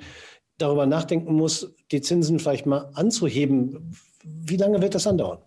darüber 0.59 0.85
nachdenken 0.85 1.33
muss, 1.33 1.75
die 1.91 1.99
Zinsen 1.99 2.39
vielleicht 2.39 2.67
mal 2.67 2.89
anzuheben? 2.93 3.97
Wie 4.23 4.55
lange 4.55 4.81
wird 4.81 4.95
das 4.95 5.07
andauern? 5.07 5.39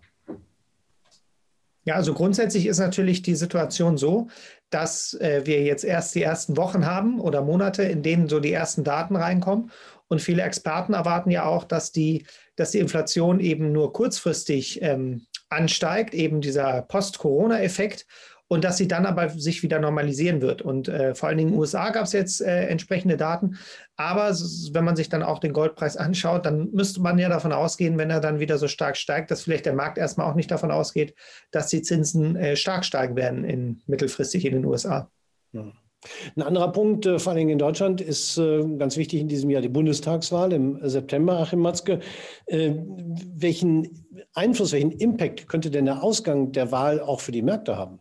Ja, 1.85 1.95
also 1.95 2.13
grundsätzlich 2.13 2.67
ist 2.67 2.77
natürlich 2.77 3.23
die 3.23 3.33
Situation 3.33 3.97
so, 3.97 4.27
dass 4.69 5.15
äh, 5.15 5.41
wir 5.45 5.63
jetzt 5.63 5.83
erst 5.83 6.13
die 6.13 6.21
ersten 6.21 6.55
Wochen 6.55 6.85
haben 6.85 7.19
oder 7.19 7.41
Monate, 7.41 7.81
in 7.81 8.03
denen 8.03 8.29
so 8.29 8.39
die 8.39 8.53
ersten 8.53 8.83
Daten 8.83 9.15
reinkommen. 9.15 9.71
Und 10.09 10.21
viele 10.21 10.41
Experten 10.41 10.93
erwarten 10.93 11.31
ja 11.31 11.45
auch, 11.45 11.63
dass 11.63 11.91
die, 11.91 12.25
dass 12.55 12.71
die 12.71 12.79
Inflation 12.79 13.39
eben 13.39 13.71
nur 13.71 13.93
kurzfristig 13.93 14.81
ähm, 14.81 15.27
ansteigt, 15.49 16.13
eben 16.13 16.41
dieser 16.41 16.81
Post-Corona-Effekt 16.81 18.05
und 18.49 18.63
dass 18.63 18.77
sie 18.77 18.87
dann 18.87 19.05
aber 19.05 19.29
sich 19.29 19.61
wieder 19.61 19.79
normalisieren 19.79 20.41
wird. 20.41 20.63
Und 20.63 20.87
äh, 20.87 21.13
vor 21.13 21.29
allen 21.29 21.37
Dingen 21.37 21.49
in 21.49 21.53
den 21.53 21.59
USA 21.59 21.91
gab 21.91 22.05
es 22.05 22.13
jetzt 22.13 22.41
äh, 22.41 22.65
entsprechende 22.65 23.15
Daten. 23.15 23.57
Aber 23.95 24.31
wenn 24.31 24.83
man 24.83 24.95
sich 24.95 25.07
dann 25.07 25.21
auch 25.21 25.37
den 25.37 25.53
Goldpreis 25.53 25.95
anschaut, 25.95 26.47
dann 26.47 26.71
müsste 26.71 26.99
man 26.99 27.19
ja 27.19 27.29
davon 27.29 27.53
ausgehen, 27.53 27.99
wenn 27.99 28.09
er 28.09 28.19
dann 28.19 28.39
wieder 28.39 28.57
so 28.57 28.67
stark 28.67 28.97
steigt, 28.97 29.29
dass 29.29 29.43
vielleicht 29.43 29.67
der 29.67 29.73
Markt 29.73 29.99
erstmal 29.99 30.29
auch 30.29 30.35
nicht 30.35 30.49
davon 30.49 30.71
ausgeht, 30.71 31.13
dass 31.51 31.67
die 31.67 31.83
Zinsen 31.83 32.35
äh, 32.35 32.55
stark 32.55 32.83
steigen 32.83 33.15
werden 33.15 33.43
in, 33.43 33.81
mittelfristig 33.85 34.45
in 34.45 34.53
den 34.53 34.65
USA. 34.65 35.11
Ja. 35.51 35.71
Ein 36.35 36.43
anderer 36.43 36.71
Punkt, 36.71 37.05
äh, 37.05 37.19
vor 37.19 37.33
allem 37.33 37.49
in 37.49 37.57
Deutschland, 37.57 37.99
ist 37.99 38.37
äh, 38.37 38.63
ganz 38.77 38.95
wichtig 38.95 39.19
in 39.19 39.27
diesem 39.27 39.49
Jahr 39.49 39.61
die 39.61 39.69
Bundestagswahl 39.69 40.53
im 40.53 40.79
September, 40.87 41.39
Achim 41.39 41.59
Matzke. 41.59 41.99
Äh, 42.45 42.75
welchen 43.35 44.05
Einfluss, 44.33 44.71
welchen 44.71 44.91
Impact 44.91 45.47
könnte 45.49 45.71
denn 45.71 45.85
der 45.85 46.01
Ausgang 46.01 46.51
der 46.51 46.71
Wahl 46.71 47.01
auch 47.01 47.19
für 47.19 47.31
die 47.31 47.41
Märkte 47.41 47.77
haben? 47.77 47.99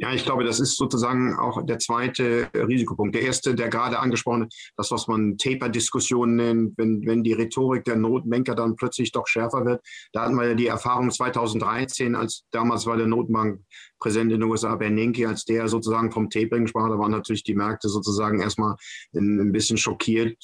Ja, 0.00 0.12
ich 0.12 0.24
glaube, 0.24 0.44
das 0.44 0.60
ist 0.60 0.76
sozusagen 0.76 1.34
auch 1.34 1.60
der 1.66 1.80
zweite 1.80 2.48
Risikopunkt. 2.54 3.16
Der 3.16 3.22
erste, 3.22 3.56
der 3.56 3.68
gerade 3.68 3.98
angesprochene, 3.98 4.48
das, 4.76 4.92
was 4.92 5.08
man 5.08 5.36
Taper-Diskussionen 5.36 6.36
nennt, 6.36 6.78
wenn, 6.78 7.04
wenn 7.04 7.24
die 7.24 7.32
Rhetorik 7.32 7.82
der 7.82 7.96
Notbanker 7.96 8.54
dann 8.54 8.76
plötzlich 8.76 9.10
doch 9.10 9.26
schärfer 9.26 9.64
wird. 9.64 9.84
Da 10.12 10.22
hatten 10.22 10.36
wir 10.36 10.46
ja 10.46 10.54
die 10.54 10.68
Erfahrung 10.68 11.10
2013, 11.10 12.14
als 12.14 12.44
damals 12.52 12.86
war 12.86 12.96
der 12.96 13.08
Notenbank 13.08 13.60
Präsident 13.98 14.32
in 14.32 14.40
den 14.40 14.48
USA, 14.48 14.76
Bernanke, 14.76 15.28
als 15.28 15.44
der 15.44 15.68
sozusagen 15.68 16.12
vom 16.12 16.30
Tapering 16.30 16.66
sprach, 16.66 16.88
da 16.88 16.98
waren 16.98 17.10
natürlich 17.10 17.42
die 17.42 17.54
Märkte 17.54 17.88
sozusagen 17.88 18.40
erstmal 18.40 18.76
ein 19.14 19.52
bisschen 19.52 19.76
schockiert, 19.76 20.36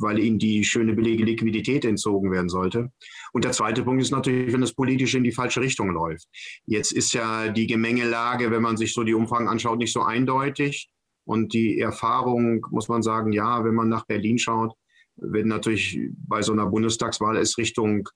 weil 0.00 0.18
ihnen 0.18 0.38
die 0.38 0.64
schöne 0.64 0.94
billige 0.94 1.24
Liquidität 1.24 1.84
entzogen 1.84 2.30
werden 2.30 2.48
sollte. 2.48 2.90
Und 3.32 3.44
der 3.44 3.52
zweite 3.52 3.82
Punkt 3.82 4.02
ist 4.02 4.10
natürlich, 4.10 4.52
wenn 4.52 4.62
es 4.62 4.74
politisch 4.74 5.14
in 5.14 5.24
die 5.24 5.32
falsche 5.32 5.60
Richtung 5.60 5.90
läuft. 5.90 6.26
Jetzt 6.66 6.92
ist 6.92 7.12
ja 7.12 7.48
die 7.48 7.66
Gemengelage, 7.66 8.50
wenn 8.50 8.62
man 8.62 8.76
sich 8.76 8.92
so 8.92 9.04
die 9.04 9.14
Umfragen 9.14 9.48
anschaut, 9.48 9.78
nicht 9.78 9.92
so 9.92 10.02
eindeutig. 10.02 10.90
Und 11.24 11.52
die 11.54 11.80
Erfahrung, 11.80 12.64
muss 12.70 12.88
man 12.88 13.02
sagen, 13.02 13.32
ja, 13.32 13.64
wenn 13.64 13.74
man 13.74 13.88
nach 13.88 14.06
Berlin 14.06 14.38
schaut, 14.38 14.74
wenn 15.16 15.48
natürlich 15.48 15.98
bei 16.26 16.42
so 16.42 16.52
einer 16.52 16.66
Bundestagswahl 16.66 17.36
es 17.36 17.58
Richtung 17.58 18.08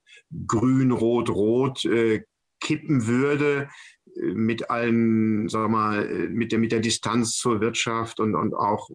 Grün, 0.47 0.91
Rot, 0.91 1.29
Rot 1.29 1.83
äh, 1.85 2.23
kippen 2.61 3.07
würde, 3.07 3.69
mit 4.15 4.69
allen, 4.69 5.49
wir 5.49 5.67
mal, 5.67 6.29
mit 6.29 6.51
der, 6.51 6.59
mit 6.59 6.71
der 6.71 6.79
Distanz 6.79 7.37
zur 7.37 7.61
Wirtschaft 7.61 8.19
und, 8.19 8.35
und 8.35 8.53
auch 8.53 8.89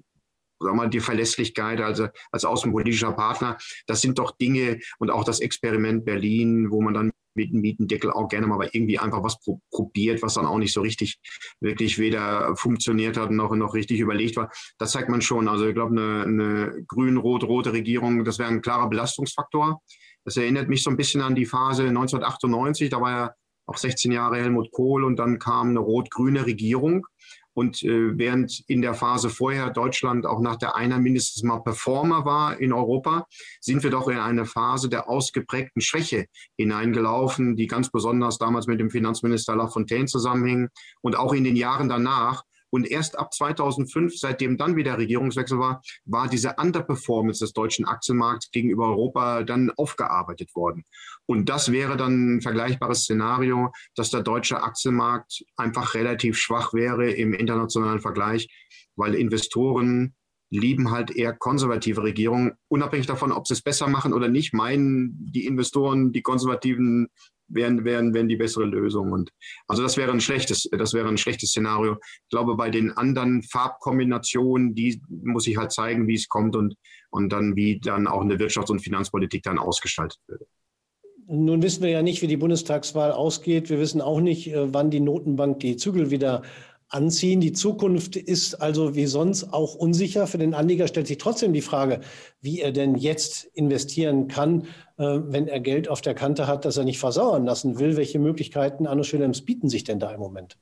wir 0.61 0.73
mal, 0.73 0.89
die 0.89 1.01
Verlässlichkeit 1.01 1.81
also 1.81 2.09
als 2.33 2.45
außenpolitischer 2.45 3.13
Partner, 3.13 3.59
das 3.87 4.01
sind 4.01 4.19
doch 4.19 4.37
Dinge 4.37 4.81
und 4.99 5.11
auch 5.11 5.25
das 5.25 5.41
Experiment 5.41 6.05
Berlin, 6.05 6.71
wo 6.71 6.81
man 6.81 6.95
dann 6.95 7.13
mit 7.35 7.53
dem 7.53 7.61
Mietendeckel 7.61 8.11
auch 8.11 8.29
gerne 8.29 8.47
mal 8.47 8.69
irgendwie 8.73 8.99
einfach 8.99 9.23
was 9.23 9.39
probiert, 9.71 10.23
was 10.23 10.35
dann 10.35 10.47
auch 10.47 10.59
nicht 10.59 10.73
so 10.73 10.81
richtig, 10.81 11.21
wirklich 11.61 11.99
weder 11.99 12.57
funktioniert 12.57 13.19
hat 13.19 13.31
noch, 13.31 13.55
noch 13.55 13.75
richtig 13.75 14.01
überlegt 14.01 14.37
war. 14.37 14.51
Das 14.79 14.93
zeigt 14.93 15.11
man 15.11 15.21
schon. 15.21 15.47
Also 15.47 15.67
ich 15.67 15.75
glaube, 15.75 15.93
eine, 15.93 16.23
eine 16.25 16.85
grün-rot-rote 16.89 17.75
Regierung, 17.75 18.25
das 18.25 18.39
wäre 18.39 18.49
ein 18.49 18.63
klarer 18.63 18.89
Belastungsfaktor. 18.89 19.83
Das 20.25 20.37
erinnert 20.39 20.69
mich 20.69 20.83
so 20.83 20.91
ein 20.91 20.97
bisschen 20.97 21.21
an 21.21 21.35
die 21.35 21.47
Phase 21.47 21.85
1998, 21.85 22.89
da 22.91 23.01
war 23.01 23.11
ja 23.11 23.35
auch 23.67 23.77
16 23.77 24.13
Jahre 24.13 24.37
Helmut 24.37 24.71
Kohl 24.73 25.05
und 25.05 25.17
dann 25.17 25.39
kam 25.39 25.71
eine 25.71 25.81
rot-grüne 25.81 26.47
Regierung. 26.47 27.07
Und 27.53 27.83
äh, 27.83 28.19
während 28.19 28.63
in 28.69 28.83
der 28.83 28.93
Phase 28.93 29.31
vorher 29.31 29.71
Deutschland 29.71 30.27
auch 30.27 30.41
nach 30.41 30.57
der 30.57 30.77
einer 30.77 30.99
mindestens 30.99 31.43
mal 31.43 31.61
Performer 31.61 32.27
war 32.27 32.61
in 32.61 32.71
Europa, 32.71 33.27
sind 33.63 33.83
wir 33.83 33.91
doch 33.91 34.09
in 34.09 34.19
eine 34.19 34.45
Phase 34.45 34.91
der 34.91 35.09
ausgeprägten 35.09 35.81
Schwäche 35.81 36.27
hineingelaufen, 36.59 37.57
die 37.57 37.67
ganz 37.67 37.91
besonders 37.91 38.37
damals 38.37 38.67
mit 38.67 38.79
dem 38.79 38.91
Finanzminister 38.91 39.57
Lafontaine 39.57 40.05
zusammenhing 40.05 40.69
und 41.01 41.17
auch 41.17 41.33
in 41.33 41.45
den 41.45 41.57
Jahren 41.57 41.89
danach 41.89 42.45
und 42.71 42.91
erst 42.91 43.19
ab 43.19 43.33
2005, 43.33 44.19
seitdem 44.19 44.59
dann 44.59 44.77
wieder 44.77 44.99
Regierungswechsel 44.99 45.59
war, 45.59 45.83
war 46.05 46.29
diese 46.29 46.57
Underperformance 46.59 47.45
des 47.45 47.53
deutschen 47.53 47.87
Aktienmarkts 47.87 48.51
gegenüber 48.51 48.89
Europa 48.89 49.45
dann 49.45 49.71
aufgearbeitet 49.77 50.55
worden. 50.55 50.85
Und 51.27 51.49
das 51.49 51.73
wäre 51.73 51.97
dann 51.97 52.37
ein 52.37 52.41
vergleichbares 52.41 53.03
Szenario, 53.03 53.73
dass 53.95 54.11
der 54.11 54.23
deutsche 54.23 54.63
Aktienmarkt 54.63 55.45
einfach 55.57 55.95
relativ 55.95 56.39
schwach 56.39 56.73
wäre 56.73 57.11
im 57.11 57.35
internationalen 57.35 58.01
Vergleich, 58.01 58.49
weil 58.95 59.15
Investoren 59.15 60.15
lieben 60.51 60.93
halt 60.93 61.11
eher 61.11 61.33
konservative 61.33 62.03
Regierungen. 62.03 62.53
Unabhängig 62.69 63.07
davon, 63.07 63.33
ob 63.33 63.49
sie 63.49 63.55
es 63.55 63.63
besser 63.63 63.89
machen 63.89 64.13
oder 64.13 64.29
nicht, 64.29 64.55
meinen 64.55 65.31
die 65.33 65.47
Investoren, 65.47 66.13
die 66.13 66.23
konservativen 66.23 67.09
wären, 67.49 67.85
wären, 67.85 68.15
wären 68.15 68.29
die 68.29 68.37
bessere 68.37 68.65
Lösung. 68.65 69.13
Und 69.13 69.31
also 69.67 69.83
das 69.83 69.97
wäre 69.97 70.13
ein 70.13 70.21
schlechtes, 70.21 70.69
das 70.71 70.95
wäre 70.95 71.09
ein 71.09 71.19
schlechtes 71.19 71.51
Szenario. 71.51 71.99
Ich 72.03 72.31
glaube, 72.31 72.57
bei 72.57 72.71
den 72.71 72.93
anderen 72.93 73.43
Farbkombinationen, 73.43 74.75
die 74.75 75.01
muss 75.09 75.47
ich 75.47 75.57
halt 75.57 75.73
zeigen, 75.73 76.07
wie 76.07 76.15
es 76.15 76.29
kommt 76.29 76.57
und, 76.57 76.77
und 77.11 77.31
dann, 77.31 77.57
wie 77.57 77.81
dann 77.81 78.07
auch 78.07 78.23
eine 78.23 78.37
Wirtschafts- 78.37 78.71
und 78.71 78.81
Finanzpolitik 78.81 79.43
dann 79.43 79.59
ausgestaltet 79.59 80.21
wird. 80.27 80.43
Nun 81.29 81.63
wissen 81.63 81.83
wir 81.83 81.91
ja 81.91 82.03
nicht, 82.03 82.23
wie 82.23 82.29
die 82.29 82.37
Bundestagswahl 82.37 83.11
ausgeht. 83.11 83.69
Wir 83.69 83.81
wissen 83.81 84.01
auch 84.01 84.21
nicht, 84.21 84.53
äh, 84.53 84.73
wann 84.73 84.91
die 84.91 85.01
Notenbank 85.01 85.59
die 85.59 85.77
Zügel 85.77 86.11
wieder 86.11 86.43
anziehen. 86.89 87.41
Die 87.41 87.53
Zukunft 87.53 88.15
ist 88.15 88.55
also 88.55 88.95
wie 88.95 89.07
sonst 89.07 89.53
auch 89.53 89.75
unsicher. 89.75 90.29
Für 90.29 90.39
den 90.39 90.55
Anleger 90.55 90.87
stellt 90.87 91.09
sich 91.09 91.19
trotzdem 91.19 91.53
die 91.53 91.63
Frage, 91.63 92.01
wie 92.41 92.61
er 92.61 92.71
denn 92.71 92.95
jetzt 92.95 93.45
investieren 93.55 94.29
kann, 94.29 94.63
äh, 94.99 95.19
wenn 95.25 95.49
er 95.49 95.59
Geld 95.59 95.89
auf 95.89 96.01
der 96.01 96.15
Kante 96.15 96.47
hat, 96.47 96.65
das 96.65 96.77
er 96.77 96.85
nicht 96.85 97.01
versauern 97.01 97.45
lassen 97.45 97.81
will. 97.81 97.97
Welche 97.97 98.21
Möglichkeiten, 98.21 98.87
Anno 98.87 99.03
Schillems, 99.03 99.43
bieten 99.43 99.69
sich 99.69 99.83
denn 99.83 99.99
da 99.99 100.13
im 100.13 100.21
Moment? 100.21 100.59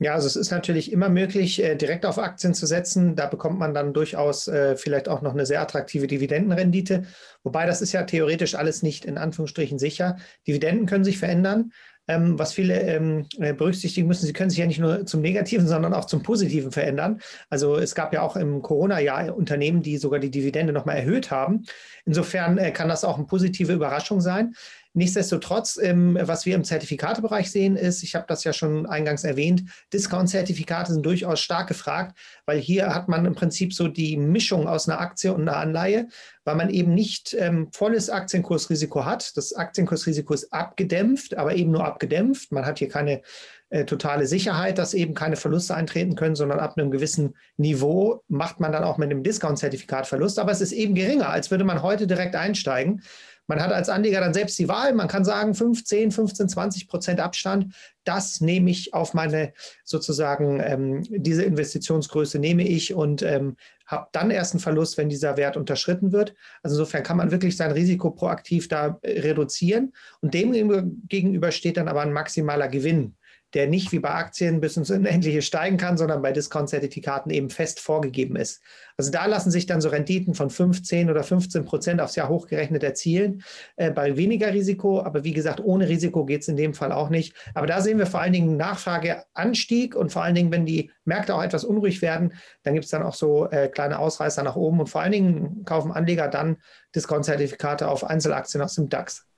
Ja, 0.00 0.14
also 0.14 0.28
es 0.28 0.36
ist 0.36 0.52
natürlich 0.52 0.92
immer 0.92 1.08
möglich, 1.08 1.62
äh, 1.62 1.74
direkt 1.74 2.06
auf 2.06 2.18
Aktien 2.18 2.54
zu 2.54 2.66
setzen. 2.66 3.16
Da 3.16 3.26
bekommt 3.26 3.58
man 3.58 3.74
dann 3.74 3.92
durchaus 3.92 4.46
äh, 4.46 4.76
vielleicht 4.76 5.08
auch 5.08 5.22
noch 5.22 5.32
eine 5.32 5.44
sehr 5.44 5.60
attraktive 5.60 6.06
Dividendenrendite. 6.06 7.02
Wobei 7.42 7.66
das 7.66 7.82
ist 7.82 7.92
ja 7.92 8.04
theoretisch 8.04 8.54
alles 8.54 8.84
nicht 8.84 9.04
in 9.04 9.18
Anführungsstrichen 9.18 9.80
sicher. 9.80 10.16
Dividenden 10.46 10.86
können 10.86 11.04
sich 11.04 11.18
verändern. 11.18 11.72
Ähm, 12.10 12.38
was 12.38 12.54
viele 12.54 12.80
ähm, 12.80 13.26
äh, 13.38 13.52
berücksichtigen 13.52 14.06
müssen, 14.06 14.24
sie 14.24 14.32
können 14.32 14.48
sich 14.48 14.60
ja 14.60 14.66
nicht 14.66 14.78
nur 14.78 15.04
zum 15.04 15.20
Negativen, 15.20 15.66
sondern 15.66 15.92
auch 15.92 16.06
zum 16.06 16.22
Positiven 16.22 16.72
verändern. 16.72 17.20
Also 17.50 17.76
es 17.76 17.94
gab 17.94 18.14
ja 18.14 18.22
auch 18.22 18.36
im 18.36 18.62
Corona-Jahr 18.62 19.36
Unternehmen, 19.36 19.82
die 19.82 19.98
sogar 19.98 20.18
die 20.18 20.30
Dividende 20.30 20.72
nochmal 20.72 20.96
erhöht 20.96 21.30
haben. 21.30 21.64
Insofern 22.06 22.72
kann 22.72 22.88
das 22.88 23.04
auch 23.04 23.18
eine 23.18 23.26
positive 23.26 23.74
Überraschung 23.74 24.22
sein. 24.22 24.54
Nichtsdestotrotz, 24.98 25.78
ähm, 25.80 26.18
was 26.20 26.44
wir 26.44 26.56
im 26.56 26.64
Zertifikatebereich 26.64 27.52
sehen, 27.52 27.76
ist, 27.76 28.02
ich 28.02 28.16
habe 28.16 28.24
das 28.26 28.42
ja 28.42 28.52
schon 28.52 28.84
eingangs 28.84 29.22
erwähnt, 29.22 29.62
Discount-Zertifikate 29.92 30.92
sind 30.92 31.06
durchaus 31.06 31.38
stark 31.38 31.68
gefragt, 31.68 32.18
weil 32.46 32.58
hier 32.58 32.92
hat 32.92 33.08
man 33.08 33.24
im 33.24 33.36
Prinzip 33.36 33.72
so 33.72 33.86
die 33.86 34.16
Mischung 34.16 34.66
aus 34.66 34.88
einer 34.88 35.00
Aktie 35.00 35.32
und 35.32 35.42
einer 35.42 35.56
Anleihe, 35.56 36.08
weil 36.44 36.56
man 36.56 36.68
eben 36.68 36.94
nicht 36.94 37.32
ähm, 37.38 37.68
volles 37.72 38.10
Aktienkursrisiko 38.10 39.04
hat. 39.04 39.36
Das 39.36 39.52
Aktienkursrisiko 39.52 40.34
ist 40.34 40.52
abgedämpft, 40.52 41.36
aber 41.36 41.54
eben 41.54 41.70
nur 41.70 41.84
abgedämpft. 41.84 42.50
Man 42.50 42.66
hat 42.66 42.80
hier 42.80 42.88
keine 42.88 43.22
äh, 43.70 43.84
totale 43.84 44.26
Sicherheit, 44.26 44.78
dass 44.78 44.94
eben 44.94 45.14
keine 45.14 45.36
Verluste 45.36 45.76
eintreten 45.76 46.16
können, 46.16 46.34
sondern 46.34 46.58
ab 46.58 46.76
einem 46.76 46.90
gewissen 46.90 47.36
Niveau 47.56 48.24
macht 48.26 48.58
man 48.58 48.72
dann 48.72 48.82
auch 48.82 48.98
mit 48.98 49.10
einem 49.10 49.22
Discount-Zertifikat 49.22 50.08
Verlust. 50.08 50.40
Aber 50.40 50.50
es 50.50 50.60
ist 50.60 50.72
eben 50.72 50.96
geringer, 50.96 51.28
als 51.28 51.52
würde 51.52 51.64
man 51.64 51.82
heute 51.82 52.08
direkt 52.08 52.34
einsteigen. 52.34 53.02
Man 53.48 53.60
hat 53.62 53.72
als 53.72 53.88
Anleger 53.88 54.20
dann 54.20 54.34
selbst 54.34 54.58
die 54.58 54.68
Wahl. 54.68 54.94
Man 54.94 55.08
kann 55.08 55.24
sagen, 55.24 55.54
15, 55.54 56.12
15, 56.12 56.48
20 56.50 56.88
Prozent 56.88 57.18
Abstand. 57.18 57.74
Das 58.04 58.40
nehme 58.40 58.70
ich 58.70 58.94
auf 58.94 59.14
meine 59.14 59.54
sozusagen, 59.84 60.60
ähm, 60.60 61.02
diese 61.08 61.42
Investitionsgröße 61.42 62.38
nehme 62.38 62.62
ich 62.62 62.94
und 62.94 63.22
ähm, 63.22 63.56
habe 63.86 64.06
dann 64.12 64.30
erst 64.30 64.52
einen 64.52 64.60
Verlust, 64.60 64.98
wenn 64.98 65.08
dieser 65.08 65.38
Wert 65.38 65.56
unterschritten 65.56 66.12
wird. 66.12 66.34
Also 66.62 66.76
insofern 66.76 67.02
kann 67.02 67.16
man 67.16 67.30
wirklich 67.30 67.56
sein 67.56 67.72
Risiko 67.72 68.10
proaktiv 68.10 68.68
da 68.68 68.98
äh, 69.00 69.20
reduzieren. 69.20 69.94
Und 70.20 70.34
dem 70.34 71.08
gegenüber 71.08 71.50
steht 71.50 71.78
dann 71.78 71.88
aber 71.88 72.02
ein 72.02 72.12
maximaler 72.12 72.68
Gewinn 72.68 73.16
der 73.54 73.66
nicht 73.66 73.92
wie 73.92 73.98
bei 73.98 74.10
Aktien 74.10 74.60
bis 74.60 74.76
ins 74.76 74.90
Unendliche 74.90 75.42
steigen 75.42 75.76
kann, 75.78 75.96
sondern 75.96 76.20
bei 76.20 76.32
Discount-Zertifikaten 76.32 77.30
eben 77.30 77.48
fest 77.48 77.80
vorgegeben 77.80 78.36
ist. 78.36 78.60
Also 78.96 79.10
da 79.10 79.26
lassen 79.26 79.50
sich 79.50 79.66
dann 79.66 79.80
so 79.80 79.88
Renditen 79.88 80.34
von 80.34 80.50
15 80.50 81.08
oder 81.08 81.22
15 81.22 81.64
Prozent 81.64 82.00
aufs 82.00 82.16
Jahr 82.16 82.28
hochgerechnet 82.28 82.82
erzielen, 82.82 83.42
äh, 83.76 83.90
bei 83.90 84.16
weniger 84.16 84.52
Risiko. 84.52 85.00
Aber 85.00 85.24
wie 85.24 85.32
gesagt, 85.32 85.60
ohne 85.60 85.88
Risiko 85.88 86.24
geht 86.24 86.42
es 86.42 86.48
in 86.48 86.56
dem 86.56 86.74
Fall 86.74 86.92
auch 86.92 87.08
nicht. 87.08 87.34
Aber 87.54 87.66
da 87.66 87.80
sehen 87.80 87.98
wir 87.98 88.06
vor 88.06 88.20
allen 88.20 88.32
Dingen 88.32 88.56
Nachfrageanstieg 88.56 89.94
und 89.94 90.12
vor 90.12 90.22
allen 90.22 90.34
Dingen, 90.34 90.52
wenn 90.52 90.66
die 90.66 90.90
Märkte 91.04 91.34
auch 91.34 91.42
etwas 91.42 91.64
unruhig 91.64 92.02
werden, 92.02 92.34
dann 92.64 92.74
gibt 92.74 92.84
es 92.84 92.90
dann 92.90 93.02
auch 93.02 93.14
so 93.14 93.48
äh, 93.50 93.68
kleine 93.68 93.98
Ausreißer 93.98 94.42
nach 94.42 94.56
oben 94.56 94.80
und 94.80 94.88
vor 94.88 95.00
allen 95.00 95.12
Dingen 95.12 95.64
kaufen 95.64 95.92
Anleger 95.92 96.28
dann 96.28 96.58
Discount-Zertifikate 96.94 97.88
auf 97.88 98.04
Einzelaktien 98.04 98.62
aus 98.62 98.74
dem 98.74 98.88
DAX. 98.88 99.28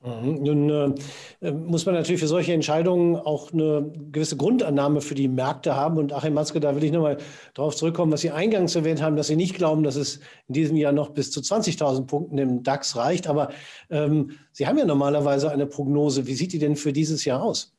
Mhm. 0.00 0.42
Nun 0.44 0.94
äh, 1.40 1.50
muss 1.50 1.84
man 1.84 1.96
natürlich 1.96 2.20
für 2.20 2.28
solche 2.28 2.52
Entscheidungen 2.52 3.16
auch 3.16 3.52
eine 3.52 3.90
gewisse 4.12 4.36
Grundannahme 4.36 5.00
für 5.00 5.16
die 5.16 5.26
Märkte 5.26 5.74
haben. 5.74 5.98
Und 5.98 6.12
Achim 6.12 6.34
Matzke, 6.34 6.60
da 6.60 6.76
will 6.76 6.84
ich 6.84 6.92
nochmal 6.92 7.18
darauf 7.54 7.74
zurückkommen, 7.74 8.12
was 8.12 8.20
Sie 8.20 8.30
eingangs 8.30 8.76
erwähnt 8.76 9.02
haben, 9.02 9.16
dass 9.16 9.26
Sie 9.26 9.34
nicht 9.34 9.56
glauben, 9.56 9.82
dass 9.82 9.96
es 9.96 10.20
in 10.46 10.54
diesem 10.54 10.76
Jahr 10.76 10.92
noch 10.92 11.10
bis 11.10 11.32
zu 11.32 11.40
20.000 11.40 12.06
Punkten 12.06 12.38
im 12.38 12.62
DAX 12.62 12.94
reicht. 12.94 13.26
Aber 13.26 13.50
ähm, 13.90 14.32
Sie 14.52 14.68
haben 14.68 14.78
ja 14.78 14.84
normalerweise 14.84 15.50
eine 15.50 15.66
Prognose. 15.66 16.28
Wie 16.28 16.34
sieht 16.34 16.52
die 16.52 16.60
denn 16.60 16.76
für 16.76 16.92
dieses 16.92 17.24
Jahr 17.24 17.42
aus? 17.42 17.74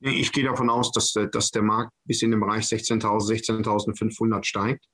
Ich 0.00 0.32
gehe 0.32 0.44
davon 0.44 0.70
aus, 0.70 0.90
dass, 0.90 1.14
dass 1.30 1.50
der 1.50 1.62
Markt 1.62 1.92
bis 2.04 2.22
in 2.22 2.32
den 2.32 2.40
Bereich 2.40 2.64
16.000, 2.64 3.02
16.500 3.02 4.44
steigt 4.44 4.86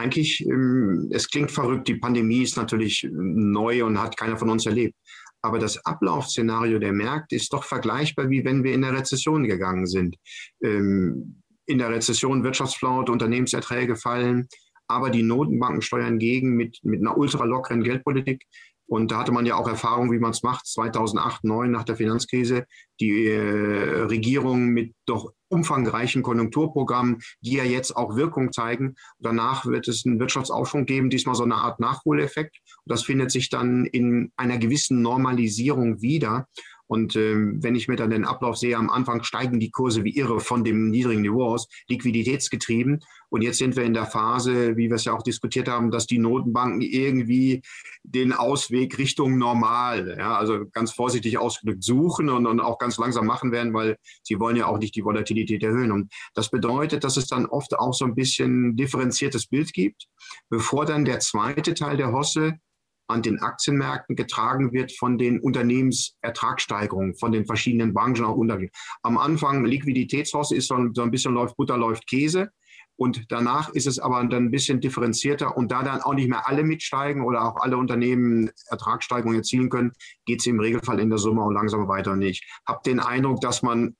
eigentlich, 0.00 0.44
ähm, 0.46 1.08
es 1.12 1.28
klingt 1.28 1.50
verrückt, 1.50 1.88
die 1.88 1.96
Pandemie 1.96 2.42
ist 2.42 2.56
natürlich 2.56 3.06
neu 3.10 3.84
und 3.84 4.00
hat 4.00 4.16
keiner 4.16 4.36
von 4.36 4.50
uns 4.50 4.66
erlebt. 4.66 4.94
Aber 5.42 5.58
das 5.58 5.84
Ablaufszenario 5.84 6.78
der 6.78 6.92
Märkte 6.92 7.36
ist 7.36 7.52
doch 7.52 7.64
vergleichbar, 7.64 8.28
wie 8.28 8.44
wenn 8.44 8.62
wir 8.64 8.74
in 8.74 8.82
der 8.82 8.92
Rezession 8.92 9.44
gegangen 9.44 9.86
sind. 9.86 10.16
Ähm, 10.62 11.42
in 11.66 11.78
der 11.78 11.90
Rezession 11.90 12.42
Wirtschaftsflaute, 12.42 13.12
Unternehmenserträge 13.12 13.96
fallen, 13.96 14.48
aber 14.88 15.10
die 15.10 15.22
Notenbanken 15.22 15.82
steuern 15.82 16.18
gegen 16.18 16.56
mit, 16.56 16.78
mit 16.82 17.00
einer 17.00 17.16
ultralockeren 17.16 17.84
Geldpolitik. 17.84 18.44
Und 18.90 19.12
da 19.12 19.18
hatte 19.18 19.30
man 19.30 19.46
ja 19.46 19.54
auch 19.54 19.68
Erfahrung, 19.68 20.10
wie 20.10 20.18
man 20.18 20.32
es 20.32 20.42
macht, 20.42 20.66
2008, 20.66 21.42
2009 21.42 21.70
nach 21.70 21.84
der 21.84 21.94
Finanzkrise, 21.94 22.66
die 22.98 23.28
äh, 23.28 24.02
Regierung 24.02 24.66
mit 24.66 24.94
doch 25.06 25.32
umfangreichen 25.48 26.24
Konjunkturprogrammen, 26.24 27.18
die 27.40 27.52
ja 27.52 27.62
jetzt 27.62 27.96
auch 27.96 28.16
Wirkung 28.16 28.52
zeigen. 28.52 28.96
Danach 29.20 29.64
wird 29.64 29.86
es 29.86 30.04
einen 30.04 30.18
Wirtschaftsaufschwung 30.18 30.86
geben, 30.86 31.08
diesmal 31.08 31.36
so 31.36 31.44
eine 31.44 31.54
Art 31.54 31.78
Nachholeffekt. 31.78 32.58
Und 32.84 32.90
das 32.92 33.04
findet 33.04 33.30
sich 33.30 33.48
dann 33.48 33.86
in 33.86 34.32
einer 34.36 34.58
gewissen 34.58 35.02
Normalisierung 35.02 36.02
wieder. 36.02 36.48
Und 36.90 37.14
ähm, 37.14 37.62
wenn 37.62 37.76
ich 37.76 37.86
mir 37.86 37.94
dann 37.94 38.10
den 38.10 38.24
Ablauf 38.24 38.56
sehe, 38.56 38.76
am 38.76 38.90
Anfang 38.90 39.22
steigen 39.22 39.60
die 39.60 39.70
Kurse 39.70 40.02
wie 40.02 40.16
irre 40.16 40.40
von 40.40 40.64
dem 40.64 40.90
niedrigen 40.90 41.22
Niveau 41.22 41.44
aus, 41.44 41.68
liquiditätsgetrieben. 41.88 42.98
Und 43.28 43.42
jetzt 43.42 43.58
sind 43.58 43.76
wir 43.76 43.84
in 43.84 43.94
der 43.94 44.06
Phase, 44.06 44.76
wie 44.76 44.88
wir 44.88 44.96
es 44.96 45.04
ja 45.04 45.12
auch 45.12 45.22
diskutiert 45.22 45.68
haben, 45.68 45.92
dass 45.92 46.08
die 46.08 46.18
Notenbanken 46.18 46.80
irgendwie 46.80 47.62
den 48.02 48.32
Ausweg 48.32 48.98
Richtung 48.98 49.38
normal, 49.38 50.16
ja, 50.18 50.36
also 50.36 50.64
ganz 50.72 50.90
vorsichtig 50.90 51.38
ausgedrückt 51.38 51.84
suchen 51.84 52.28
und, 52.28 52.48
und 52.48 52.58
auch 52.58 52.78
ganz 52.78 52.98
langsam 52.98 53.24
machen 53.24 53.52
werden, 53.52 53.72
weil 53.72 53.96
sie 54.24 54.40
wollen 54.40 54.56
ja 54.56 54.66
auch 54.66 54.78
nicht 54.78 54.96
die 54.96 55.04
Volatilität 55.04 55.62
erhöhen. 55.62 55.92
Und 55.92 56.12
das 56.34 56.50
bedeutet, 56.50 57.04
dass 57.04 57.16
es 57.16 57.28
dann 57.28 57.46
oft 57.46 57.78
auch 57.78 57.94
so 57.94 58.04
ein 58.04 58.16
bisschen 58.16 58.74
differenziertes 58.74 59.46
Bild 59.46 59.72
gibt, 59.72 60.08
bevor 60.48 60.86
dann 60.86 61.04
der 61.04 61.20
zweite 61.20 61.72
Teil 61.74 61.96
der 61.96 62.10
Hosse 62.10 62.58
an 63.10 63.22
den 63.22 63.40
Aktienmärkten 63.40 64.16
getragen 64.16 64.72
wird 64.72 64.92
von 64.92 65.18
den 65.18 65.40
Unternehmensertragssteigerungen, 65.40 67.14
von 67.16 67.32
den 67.32 67.46
verschiedenen 67.46 67.92
Branchen 67.92 68.24
auch 68.24 68.36
unterschiedlich. 68.36 68.72
Am 69.02 69.18
Anfang 69.18 69.64
Liquiditätshosse 69.64 70.56
ist 70.56 70.68
so 70.68 70.74
ein, 70.74 71.10
bisschen 71.10 71.34
läuft 71.34 71.56
Butter, 71.56 71.76
läuft 71.76 72.06
Käse. 72.06 72.50
Und 72.96 73.24
danach 73.30 73.70
ist 73.70 73.86
es 73.86 73.98
aber 73.98 74.22
dann 74.24 74.44
ein 74.44 74.50
bisschen 74.50 74.80
differenzierter 74.80 75.56
und 75.56 75.72
da 75.72 75.82
dann 75.82 76.02
auch 76.02 76.12
nicht 76.12 76.28
mehr 76.28 76.46
alle 76.46 76.62
mitsteigen 76.62 77.22
oder 77.22 77.42
auch 77.44 77.56
alle 77.56 77.78
Unternehmen 77.78 78.50
Ertragssteigerungen 78.68 79.38
erzielen 79.38 79.70
können, 79.70 79.92
geht 80.26 80.40
es 80.40 80.46
im 80.46 80.60
Regelfall 80.60 81.00
in 81.00 81.08
der 81.08 81.18
Summe 81.18 81.42
auch 81.42 81.50
langsam 81.50 81.88
weiter. 81.88 82.12
Und 82.12 82.20
ich 82.20 82.46
habe 82.68 82.80
den 82.84 83.00
Eindruck, 83.00 83.40
dass 83.40 83.62
man 83.62 83.96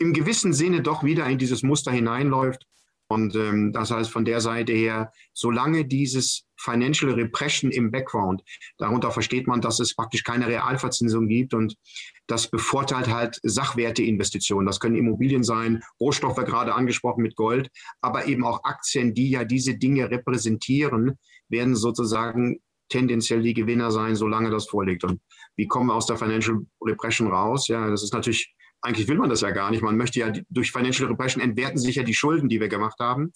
im 0.00 0.12
gewissen 0.12 0.52
Sinne 0.52 0.82
doch 0.82 1.04
wieder 1.04 1.26
in 1.26 1.38
dieses 1.38 1.62
Muster 1.62 1.92
hineinläuft, 1.92 2.66
und 3.08 3.34
ähm, 3.34 3.72
das 3.72 3.90
heißt 3.90 4.10
von 4.10 4.24
der 4.24 4.40
Seite 4.40 4.72
her, 4.72 5.12
solange 5.32 5.86
dieses 5.86 6.44
Financial 6.60 7.12
Repression 7.12 7.70
im 7.70 7.90
Background, 7.90 8.42
darunter 8.76 9.10
versteht 9.10 9.46
man, 9.46 9.60
dass 9.60 9.80
es 9.80 9.94
praktisch 9.94 10.24
keine 10.24 10.46
Realverzinsung 10.46 11.26
gibt 11.26 11.54
und 11.54 11.76
das 12.26 12.50
bevorteilt 12.50 13.08
halt 13.08 13.40
Sachwerteinvestitionen. 13.42 14.66
Das 14.66 14.80
können 14.80 14.96
Immobilien 14.96 15.42
sein, 15.42 15.82
Rohstoffe 15.98 16.36
gerade 16.36 16.74
angesprochen 16.74 17.22
mit 17.22 17.36
Gold, 17.36 17.70
aber 18.02 18.26
eben 18.26 18.44
auch 18.44 18.62
Aktien, 18.64 19.14
die 19.14 19.30
ja 19.30 19.44
diese 19.44 19.76
Dinge 19.76 20.10
repräsentieren, 20.10 21.18
werden 21.48 21.76
sozusagen 21.76 22.60
tendenziell 22.90 23.42
die 23.42 23.54
Gewinner 23.54 23.90
sein, 23.90 24.16
solange 24.16 24.50
das 24.50 24.68
vorliegt. 24.68 25.04
Und 25.04 25.20
wie 25.56 25.66
kommen 25.66 25.88
wir 25.88 25.94
aus 25.94 26.06
der 26.06 26.16
Financial 26.16 26.58
Repression 26.82 27.28
raus? 27.28 27.68
Ja, 27.68 27.88
das 27.88 28.02
ist 28.02 28.12
natürlich 28.12 28.54
eigentlich 28.80 29.08
will 29.08 29.18
man 29.18 29.30
das 29.30 29.40
ja 29.40 29.50
gar 29.50 29.70
nicht. 29.70 29.82
Man 29.82 29.96
möchte 29.96 30.20
ja 30.20 30.32
durch 30.48 30.72
Financial 30.72 31.08
Repression 31.08 31.42
entwerten 31.42 31.78
sich 31.78 31.96
ja 31.96 32.02
die 32.02 32.14
Schulden, 32.14 32.48
die 32.48 32.60
wir 32.60 32.68
gemacht 32.68 32.98
haben. 33.00 33.32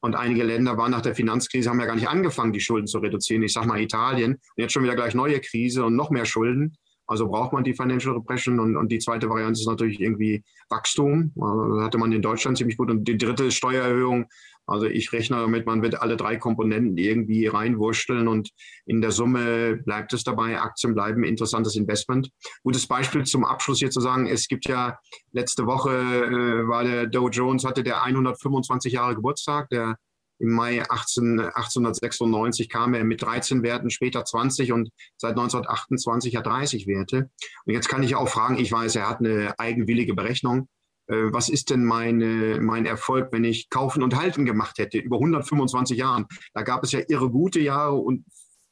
Und 0.00 0.16
einige 0.16 0.44
Länder 0.44 0.76
waren 0.78 0.90
nach 0.90 1.02
der 1.02 1.14
Finanzkrise, 1.14 1.68
haben 1.68 1.80
ja 1.80 1.86
gar 1.86 1.94
nicht 1.94 2.08
angefangen, 2.08 2.52
die 2.52 2.60
Schulden 2.60 2.86
zu 2.86 2.98
reduzieren. 2.98 3.42
Ich 3.42 3.52
sage 3.52 3.68
mal 3.68 3.80
Italien. 3.80 4.32
Und 4.32 4.40
jetzt 4.56 4.72
schon 4.72 4.82
wieder 4.82 4.96
gleich 4.96 5.14
neue 5.14 5.40
Krise 5.40 5.84
und 5.84 5.94
noch 5.94 6.10
mehr 6.10 6.24
Schulden. 6.24 6.76
Also 7.10 7.26
braucht 7.26 7.52
man 7.52 7.64
die 7.64 7.74
Financial 7.74 8.14
Repression. 8.14 8.60
Und, 8.60 8.76
und 8.76 8.92
die 8.92 9.00
zweite 9.00 9.28
Variante 9.28 9.58
ist 9.60 9.66
natürlich 9.66 10.00
irgendwie 10.00 10.44
Wachstum. 10.68 11.32
Also 11.40 11.82
hatte 11.82 11.98
man 11.98 12.12
in 12.12 12.22
Deutschland 12.22 12.56
ziemlich 12.56 12.76
gut. 12.76 12.88
Und 12.88 13.08
die 13.08 13.18
dritte 13.18 13.50
Steuererhöhung. 13.50 14.26
Also 14.64 14.86
ich 14.86 15.12
rechne 15.12 15.38
damit, 15.38 15.66
man 15.66 15.82
wird 15.82 16.00
alle 16.00 16.16
drei 16.16 16.36
Komponenten 16.36 16.96
irgendwie 16.96 17.48
reinwursteln 17.48 18.28
und 18.28 18.50
in 18.86 19.00
der 19.00 19.10
Summe 19.10 19.78
bleibt 19.84 20.12
es 20.12 20.22
dabei. 20.22 20.60
Aktien 20.60 20.94
bleiben 20.94 21.24
interessantes 21.24 21.74
Investment. 21.74 22.30
Gutes 22.62 22.86
Beispiel 22.86 23.24
zum 23.24 23.44
Abschluss 23.44 23.80
hier 23.80 23.90
zu 23.90 24.00
sagen, 24.00 24.28
es 24.28 24.46
gibt 24.46 24.68
ja 24.68 24.96
letzte 25.32 25.66
Woche 25.66 25.90
äh, 25.90 26.68
war 26.68 26.84
der 26.84 27.08
Dow 27.08 27.28
Jones, 27.28 27.64
hatte 27.64 27.82
der 27.82 28.04
125 28.04 28.92
Jahre 28.92 29.16
Geburtstag, 29.16 29.68
der 29.70 29.96
im 30.40 30.50
Mai 30.50 30.82
18, 30.88 31.38
1896 31.38 32.68
kam 32.68 32.94
er 32.94 33.04
mit 33.04 33.22
13 33.22 33.62
Werten, 33.62 33.90
später 33.90 34.24
20 34.24 34.72
und 34.72 34.90
seit 35.16 35.32
1928 35.32 36.36
hat 36.36 36.46
30 36.46 36.86
Werte. 36.86 37.30
Und 37.66 37.74
jetzt 37.74 37.88
kann 37.88 38.02
ich 38.02 38.16
auch 38.16 38.28
fragen, 38.28 38.58
ich 38.58 38.72
weiß, 38.72 38.96
er 38.96 39.08
hat 39.08 39.20
eine 39.20 39.58
eigenwillige 39.58 40.14
Berechnung. 40.14 40.68
Äh, 41.06 41.32
was 41.32 41.48
ist 41.48 41.70
denn 41.70 41.84
meine, 41.84 42.58
mein 42.60 42.86
Erfolg, 42.86 43.28
wenn 43.32 43.44
ich 43.44 43.68
Kaufen 43.68 44.02
und 44.02 44.16
Halten 44.16 44.46
gemacht 44.46 44.78
hätte 44.78 44.98
über 44.98 45.16
125 45.16 45.98
Jahren? 45.98 46.26
Da 46.54 46.62
gab 46.62 46.84
es 46.84 46.92
ja 46.92 47.00
irre 47.06 47.30
gute 47.30 47.60
Jahre 47.60 47.96
und 47.96 48.24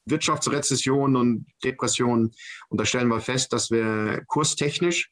Wirtschaftsrezession 0.07 1.17
und 1.17 1.47
Depressionen. 1.63 2.33
Und 2.71 2.81
da 2.81 2.87
stellen 2.87 3.09
wir 3.09 3.21
fest, 3.21 3.53
dass 3.53 3.71
wir 3.71 4.23
kurstechnisch 4.27 5.11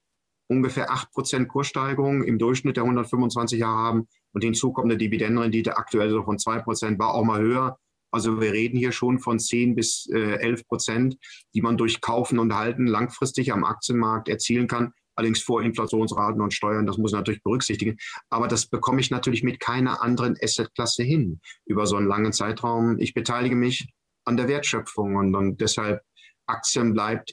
ungefähr 0.49 0.91
8% 0.91 1.47
Kurssteigerung 1.47 2.23
im 2.23 2.39
Durchschnitt 2.39 2.77
der 2.77 2.85
125 2.85 3.59
Jahre 3.59 3.79
haben 3.79 4.09
und 4.37 4.43
die 4.43 4.49
hinzukommende 4.49 4.99
Dividendenrendite 4.99 5.79
aktuell 5.79 6.11
so 6.11 6.23
von 6.23 6.37
2% 6.37 6.99
war 6.99 7.15
auch 7.15 7.25
mal 7.25 7.41
höher. 7.41 7.79
Also 8.11 8.39
wir 8.39 8.53
reden 8.53 8.77
hier 8.77 8.93
schon 8.93 9.19
von 9.19 9.39
10 9.39 9.75
bis 9.75 10.11
äh, 10.13 10.37
11 10.37 10.69
Prozent, 10.69 11.17
die 11.55 11.63
man 11.63 11.79
durch 11.79 12.03
Kaufen 12.03 12.39
und 12.39 12.55
Halten 12.55 12.87
langfristig 12.87 13.51
am 13.51 13.65
Aktienmarkt 13.65 14.29
erzielen 14.29 14.69
kann 14.69 14.93
allerdings 15.17 15.43
vor 15.43 15.63
Inflationsraten 15.63 16.43
und 16.43 16.53
Steuern, 16.53 16.87
das 16.87 16.99
muss 16.99 17.13
ich 17.13 17.17
natürlich 17.17 17.43
berücksichtigen. 17.43 17.97
Aber 18.29 18.49
das 18.49 18.67
bekomme 18.67 19.01
ich 19.01 19.11
natürlich 19.11 19.43
mit 19.43 19.61
keiner 19.61 20.03
anderen 20.03 20.37
Assetklasse 20.41 21.05
hin 21.05 21.41
über 21.65 21.87
so 21.87 21.97
einen 21.97 22.07
langen 22.07 22.35
Zeitraum. 22.35 22.99
Ich 22.99 23.15
beteilige 23.15 23.57
mich 23.57 23.89
an 24.27 24.37
der 24.37 24.47
Wertschöpfung 24.49 25.17
und, 25.17 25.35
und 25.35 25.61
deshalb 25.63 26.03
Aktien 26.47 26.93
bleibt 26.93 27.33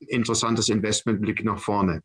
interessantes 0.00 0.68
Investmentblick 0.68 1.44
nach 1.44 1.60
vorne. 1.60 2.02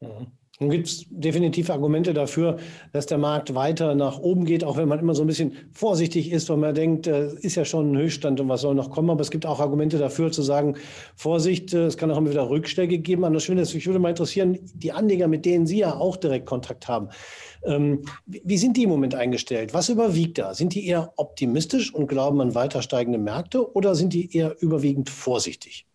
Mhm. 0.00 0.28
Nun 0.58 0.70
gibt 0.70 0.86
es 0.86 1.04
definitiv 1.10 1.68
Argumente 1.68 2.14
dafür, 2.14 2.56
dass 2.92 3.04
der 3.04 3.18
Markt 3.18 3.54
weiter 3.54 3.94
nach 3.94 4.18
oben 4.18 4.46
geht, 4.46 4.64
auch 4.64 4.78
wenn 4.78 4.88
man 4.88 4.98
immer 4.98 5.14
so 5.14 5.22
ein 5.22 5.26
bisschen 5.26 5.52
vorsichtig 5.72 6.32
ist, 6.32 6.48
weil 6.48 6.56
man 6.56 6.74
denkt, 6.74 7.06
äh, 7.06 7.34
ist 7.40 7.56
ja 7.56 7.66
schon 7.66 7.92
ein 7.92 7.98
Höchststand 7.98 8.40
und 8.40 8.48
was 8.48 8.62
soll 8.62 8.74
noch 8.74 8.90
kommen. 8.90 9.10
Aber 9.10 9.20
es 9.20 9.30
gibt 9.30 9.44
auch 9.44 9.60
Argumente 9.60 9.98
dafür 9.98 10.32
zu 10.32 10.40
sagen, 10.40 10.76
Vorsicht, 11.14 11.74
äh, 11.74 11.84
es 11.84 11.98
kann 11.98 12.10
auch 12.10 12.16
immer 12.16 12.30
wieder 12.30 12.48
Rückschläge 12.48 12.98
geben. 12.98 13.24
An 13.24 13.34
der 13.34 13.40
Schwinde, 13.40 13.64
ich 13.64 13.86
würde 13.86 13.98
mal 13.98 14.08
interessieren, 14.08 14.58
die 14.74 14.92
Anleger, 14.92 15.28
mit 15.28 15.44
denen 15.44 15.66
Sie 15.66 15.78
ja 15.78 15.94
auch 15.94 16.16
direkt 16.16 16.46
Kontakt 16.46 16.88
haben, 16.88 17.10
ähm, 17.64 18.06
wie 18.24 18.56
sind 18.56 18.78
die 18.78 18.84
im 18.84 18.90
Moment 18.90 19.14
eingestellt? 19.14 19.74
Was 19.74 19.90
überwiegt 19.90 20.38
da? 20.38 20.54
Sind 20.54 20.74
die 20.74 20.86
eher 20.86 21.12
optimistisch 21.16 21.92
und 21.92 22.06
glauben 22.06 22.40
an 22.40 22.54
weiter 22.54 22.80
steigende 22.80 23.18
Märkte 23.18 23.74
oder 23.74 23.94
sind 23.94 24.14
die 24.14 24.34
eher 24.34 24.56
überwiegend 24.62 25.10
vorsichtig? 25.10 25.86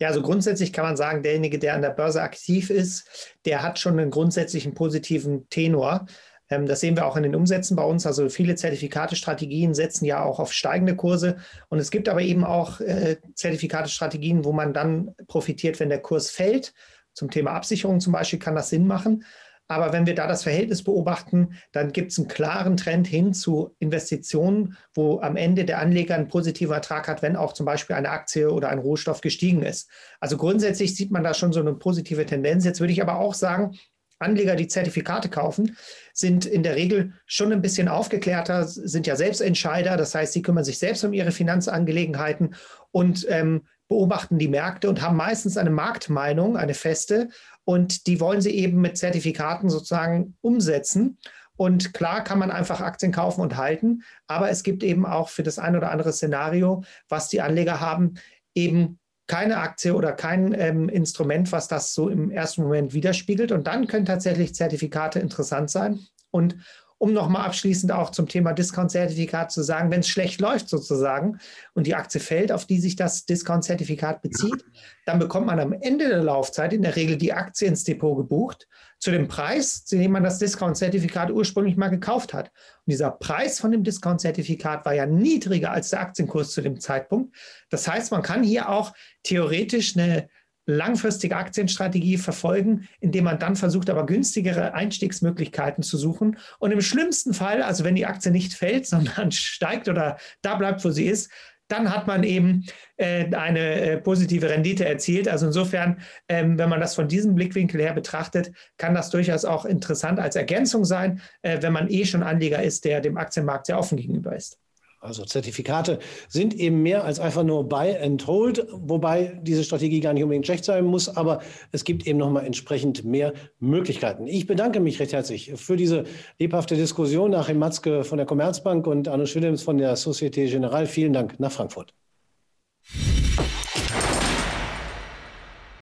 Ja, 0.00 0.08
also 0.08 0.22
grundsätzlich 0.22 0.72
kann 0.72 0.86
man 0.86 0.96
sagen, 0.96 1.22
derjenige, 1.22 1.58
der 1.58 1.74
an 1.74 1.82
der 1.82 1.90
Börse 1.90 2.22
aktiv 2.22 2.70
ist, 2.70 3.36
der 3.44 3.62
hat 3.62 3.78
schon 3.78 3.98
einen 3.98 4.10
grundsätzlichen 4.10 4.72
positiven 4.72 5.48
Tenor. 5.50 6.06
Ähm, 6.48 6.66
das 6.66 6.80
sehen 6.80 6.96
wir 6.96 7.06
auch 7.06 7.16
in 7.16 7.22
den 7.22 7.34
Umsätzen 7.34 7.76
bei 7.76 7.84
uns. 7.84 8.06
Also 8.06 8.30
viele 8.30 8.54
Zertifikate-Strategien 8.54 9.74
setzen 9.74 10.06
ja 10.06 10.24
auch 10.24 10.40
auf 10.40 10.54
steigende 10.54 10.96
Kurse. 10.96 11.36
Und 11.68 11.78
es 11.78 11.90
gibt 11.90 12.08
aber 12.08 12.22
eben 12.22 12.44
auch 12.44 12.80
äh, 12.80 13.18
Zertifikate-Strategien, 13.34 14.44
wo 14.44 14.52
man 14.52 14.72
dann 14.72 15.14
profitiert, 15.26 15.78
wenn 15.80 15.90
der 15.90 16.00
Kurs 16.00 16.30
fällt. 16.30 16.72
Zum 17.12 17.30
Thema 17.30 17.52
Absicherung 17.52 18.00
zum 18.00 18.14
Beispiel 18.14 18.38
kann 18.38 18.54
das 18.54 18.70
Sinn 18.70 18.86
machen. 18.86 19.24
Aber 19.70 19.92
wenn 19.92 20.04
wir 20.04 20.16
da 20.16 20.26
das 20.26 20.42
Verhältnis 20.42 20.82
beobachten, 20.82 21.54
dann 21.70 21.92
gibt 21.92 22.10
es 22.10 22.18
einen 22.18 22.26
klaren 22.26 22.76
Trend 22.76 23.06
hin 23.06 23.32
zu 23.32 23.76
Investitionen, 23.78 24.76
wo 24.94 25.20
am 25.20 25.36
Ende 25.36 25.64
der 25.64 25.78
Anleger 25.78 26.16
einen 26.16 26.26
positiven 26.26 26.74
Ertrag 26.74 27.06
hat, 27.06 27.22
wenn 27.22 27.36
auch 27.36 27.52
zum 27.52 27.66
Beispiel 27.66 27.94
eine 27.94 28.10
Aktie 28.10 28.50
oder 28.50 28.68
ein 28.70 28.80
Rohstoff 28.80 29.20
gestiegen 29.20 29.62
ist. 29.62 29.88
Also 30.18 30.36
grundsätzlich 30.36 30.96
sieht 30.96 31.12
man 31.12 31.22
da 31.22 31.34
schon 31.34 31.52
so 31.52 31.60
eine 31.60 31.72
positive 31.74 32.26
Tendenz. 32.26 32.64
Jetzt 32.64 32.80
würde 32.80 32.92
ich 32.92 33.00
aber 33.00 33.20
auch 33.20 33.34
sagen, 33.34 33.78
Anleger, 34.18 34.56
die 34.56 34.66
Zertifikate 34.66 35.28
kaufen, 35.28 35.76
sind 36.14 36.46
in 36.46 36.64
der 36.64 36.74
Regel 36.74 37.12
schon 37.26 37.52
ein 37.52 37.62
bisschen 37.62 37.86
aufgeklärter, 37.86 38.66
sind 38.66 39.06
ja 39.06 39.14
Selbstentscheider. 39.14 39.96
Das 39.96 40.16
heißt, 40.16 40.32
sie 40.32 40.42
kümmern 40.42 40.64
sich 40.64 40.80
selbst 40.80 41.04
um 41.04 41.12
ihre 41.12 41.30
Finanzangelegenheiten 41.30 42.56
und 42.90 43.24
ähm, 43.28 43.62
beobachten 43.90 44.38
die 44.38 44.48
Märkte 44.48 44.88
und 44.88 45.02
haben 45.02 45.16
meistens 45.16 45.56
eine 45.56 45.68
Marktmeinung, 45.68 46.56
eine 46.56 46.74
feste. 46.74 47.28
Und 47.64 48.06
die 48.06 48.20
wollen 48.20 48.40
sie 48.40 48.52
eben 48.52 48.80
mit 48.80 48.96
Zertifikaten 48.96 49.68
sozusagen 49.68 50.36
umsetzen. 50.40 51.18
Und 51.56 51.92
klar 51.92 52.22
kann 52.22 52.38
man 52.38 52.52
einfach 52.52 52.80
Aktien 52.80 53.10
kaufen 53.10 53.42
und 53.42 53.56
halten, 53.56 54.02
aber 54.28 54.48
es 54.48 54.62
gibt 54.62 54.82
eben 54.82 55.04
auch 55.04 55.28
für 55.28 55.42
das 55.42 55.58
ein 55.58 55.76
oder 55.76 55.90
andere 55.90 56.12
Szenario, 56.12 56.84
was 57.08 57.28
die 57.28 57.42
Anleger 57.42 57.80
haben, 57.80 58.14
eben 58.54 58.98
keine 59.26 59.58
Aktie 59.58 59.94
oder 59.94 60.12
kein 60.12 60.54
ähm, 60.58 60.88
Instrument, 60.88 61.52
was 61.52 61.68
das 61.68 61.92
so 61.92 62.08
im 62.08 62.30
ersten 62.30 62.62
Moment 62.62 62.94
widerspiegelt. 62.94 63.52
Und 63.52 63.66
dann 63.66 63.88
können 63.88 64.06
tatsächlich 64.06 64.54
Zertifikate 64.54 65.18
interessant 65.18 65.68
sein. 65.68 65.98
Und 66.30 66.56
um 67.00 67.14
nochmal 67.14 67.46
abschließend 67.46 67.92
auch 67.92 68.10
zum 68.10 68.28
Thema 68.28 68.52
Discount-Zertifikat 68.52 69.50
zu 69.50 69.62
sagen, 69.62 69.90
wenn 69.90 70.00
es 70.00 70.08
schlecht 70.08 70.38
läuft 70.38 70.68
sozusagen 70.68 71.38
und 71.72 71.86
die 71.86 71.94
Aktie 71.94 72.20
fällt, 72.20 72.52
auf 72.52 72.66
die 72.66 72.78
sich 72.78 72.94
das 72.94 73.24
Discount-Zertifikat 73.24 74.20
bezieht, 74.20 74.66
dann 75.06 75.18
bekommt 75.18 75.46
man 75.46 75.58
am 75.60 75.72
Ende 75.72 76.08
der 76.08 76.22
Laufzeit 76.22 76.74
in 76.74 76.82
der 76.82 76.96
Regel 76.96 77.16
die 77.16 77.32
Aktie 77.32 77.66
ins 77.66 77.84
Depot 77.84 78.18
gebucht 78.18 78.68
zu 78.98 79.10
dem 79.10 79.28
Preis, 79.28 79.86
zu 79.86 79.96
dem 79.96 80.12
man 80.12 80.22
das 80.22 80.38
Discount-Zertifikat 80.38 81.30
ursprünglich 81.30 81.78
mal 81.78 81.88
gekauft 81.88 82.34
hat. 82.34 82.48
Und 82.84 82.90
dieser 82.90 83.10
Preis 83.10 83.58
von 83.58 83.70
dem 83.70 83.82
Discount-Zertifikat 83.82 84.84
war 84.84 84.92
ja 84.92 85.06
niedriger 85.06 85.72
als 85.72 85.88
der 85.88 86.00
Aktienkurs 86.00 86.52
zu 86.52 86.60
dem 86.60 86.80
Zeitpunkt. 86.80 87.34
Das 87.70 87.88
heißt, 87.88 88.12
man 88.12 88.20
kann 88.20 88.42
hier 88.42 88.68
auch 88.68 88.92
theoretisch 89.22 89.96
eine 89.96 90.28
langfristige 90.66 91.36
Aktienstrategie 91.36 92.18
verfolgen, 92.18 92.88
indem 93.00 93.24
man 93.24 93.38
dann 93.38 93.56
versucht, 93.56 93.90
aber 93.90 94.06
günstigere 94.06 94.74
Einstiegsmöglichkeiten 94.74 95.82
zu 95.82 95.96
suchen. 95.96 96.38
Und 96.58 96.70
im 96.70 96.80
schlimmsten 96.80 97.34
Fall, 97.34 97.62
also 97.62 97.84
wenn 97.84 97.94
die 97.94 98.06
Aktie 98.06 98.30
nicht 98.30 98.54
fällt, 98.54 98.86
sondern 98.86 99.32
steigt 99.32 99.88
oder 99.88 100.18
da 100.42 100.54
bleibt, 100.56 100.84
wo 100.84 100.90
sie 100.90 101.06
ist, 101.06 101.30
dann 101.70 101.94
hat 101.94 102.06
man 102.06 102.24
eben 102.24 102.66
äh, 102.96 103.32
eine 103.34 103.80
äh, 103.80 103.96
positive 103.98 104.50
Rendite 104.50 104.84
erzielt. 104.84 105.28
Also 105.28 105.46
insofern, 105.46 106.00
ähm, 106.28 106.58
wenn 106.58 106.68
man 106.68 106.80
das 106.80 106.96
von 106.96 107.06
diesem 107.06 107.34
Blickwinkel 107.36 107.80
her 107.80 107.92
betrachtet, 107.92 108.50
kann 108.76 108.94
das 108.94 109.10
durchaus 109.10 109.44
auch 109.44 109.64
interessant 109.64 110.18
als 110.18 110.34
Ergänzung 110.34 110.84
sein, 110.84 111.20
äh, 111.42 111.62
wenn 111.62 111.72
man 111.72 111.88
eh 111.88 112.04
schon 112.04 112.22
Anleger 112.24 112.62
ist, 112.62 112.84
der 112.84 113.00
dem 113.00 113.16
Aktienmarkt 113.16 113.66
sehr 113.66 113.78
offen 113.78 113.96
gegenüber 113.96 114.34
ist. 114.34 114.58
Also 115.02 115.24
Zertifikate 115.24 115.98
sind 116.28 116.52
eben 116.54 116.82
mehr 116.82 117.04
als 117.04 117.20
einfach 117.20 117.42
nur 117.42 117.66
Buy 117.66 117.96
and 117.96 118.26
Hold, 118.26 118.66
wobei 118.70 119.40
diese 119.42 119.64
Strategie 119.64 120.00
gar 120.00 120.12
nicht 120.12 120.22
unbedingt 120.22 120.44
schlecht 120.44 120.66
sein 120.66 120.84
muss, 120.84 121.08
aber 121.08 121.40
es 121.72 121.84
gibt 121.84 122.06
eben 122.06 122.18
nochmal 122.18 122.44
entsprechend 122.44 123.02
mehr 123.02 123.32
Möglichkeiten. 123.60 124.26
Ich 124.26 124.46
bedanke 124.46 124.78
mich 124.78 125.00
recht 125.00 125.14
herzlich 125.14 125.52
für 125.56 125.76
diese 125.76 126.04
lebhafte 126.38 126.76
Diskussion. 126.76 127.34
Achim 127.34 127.58
Matzke 127.58 128.04
von 128.04 128.18
der 128.18 128.26
Commerzbank 128.26 128.86
und 128.86 129.08
Arno 129.08 129.24
Schwillems 129.24 129.62
von 129.62 129.78
der 129.78 129.96
Societe 129.96 130.44
Generale. 130.44 130.86
Vielen 130.86 131.14
Dank 131.14 131.40
nach 131.40 131.50
Frankfurt. 131.50 131.94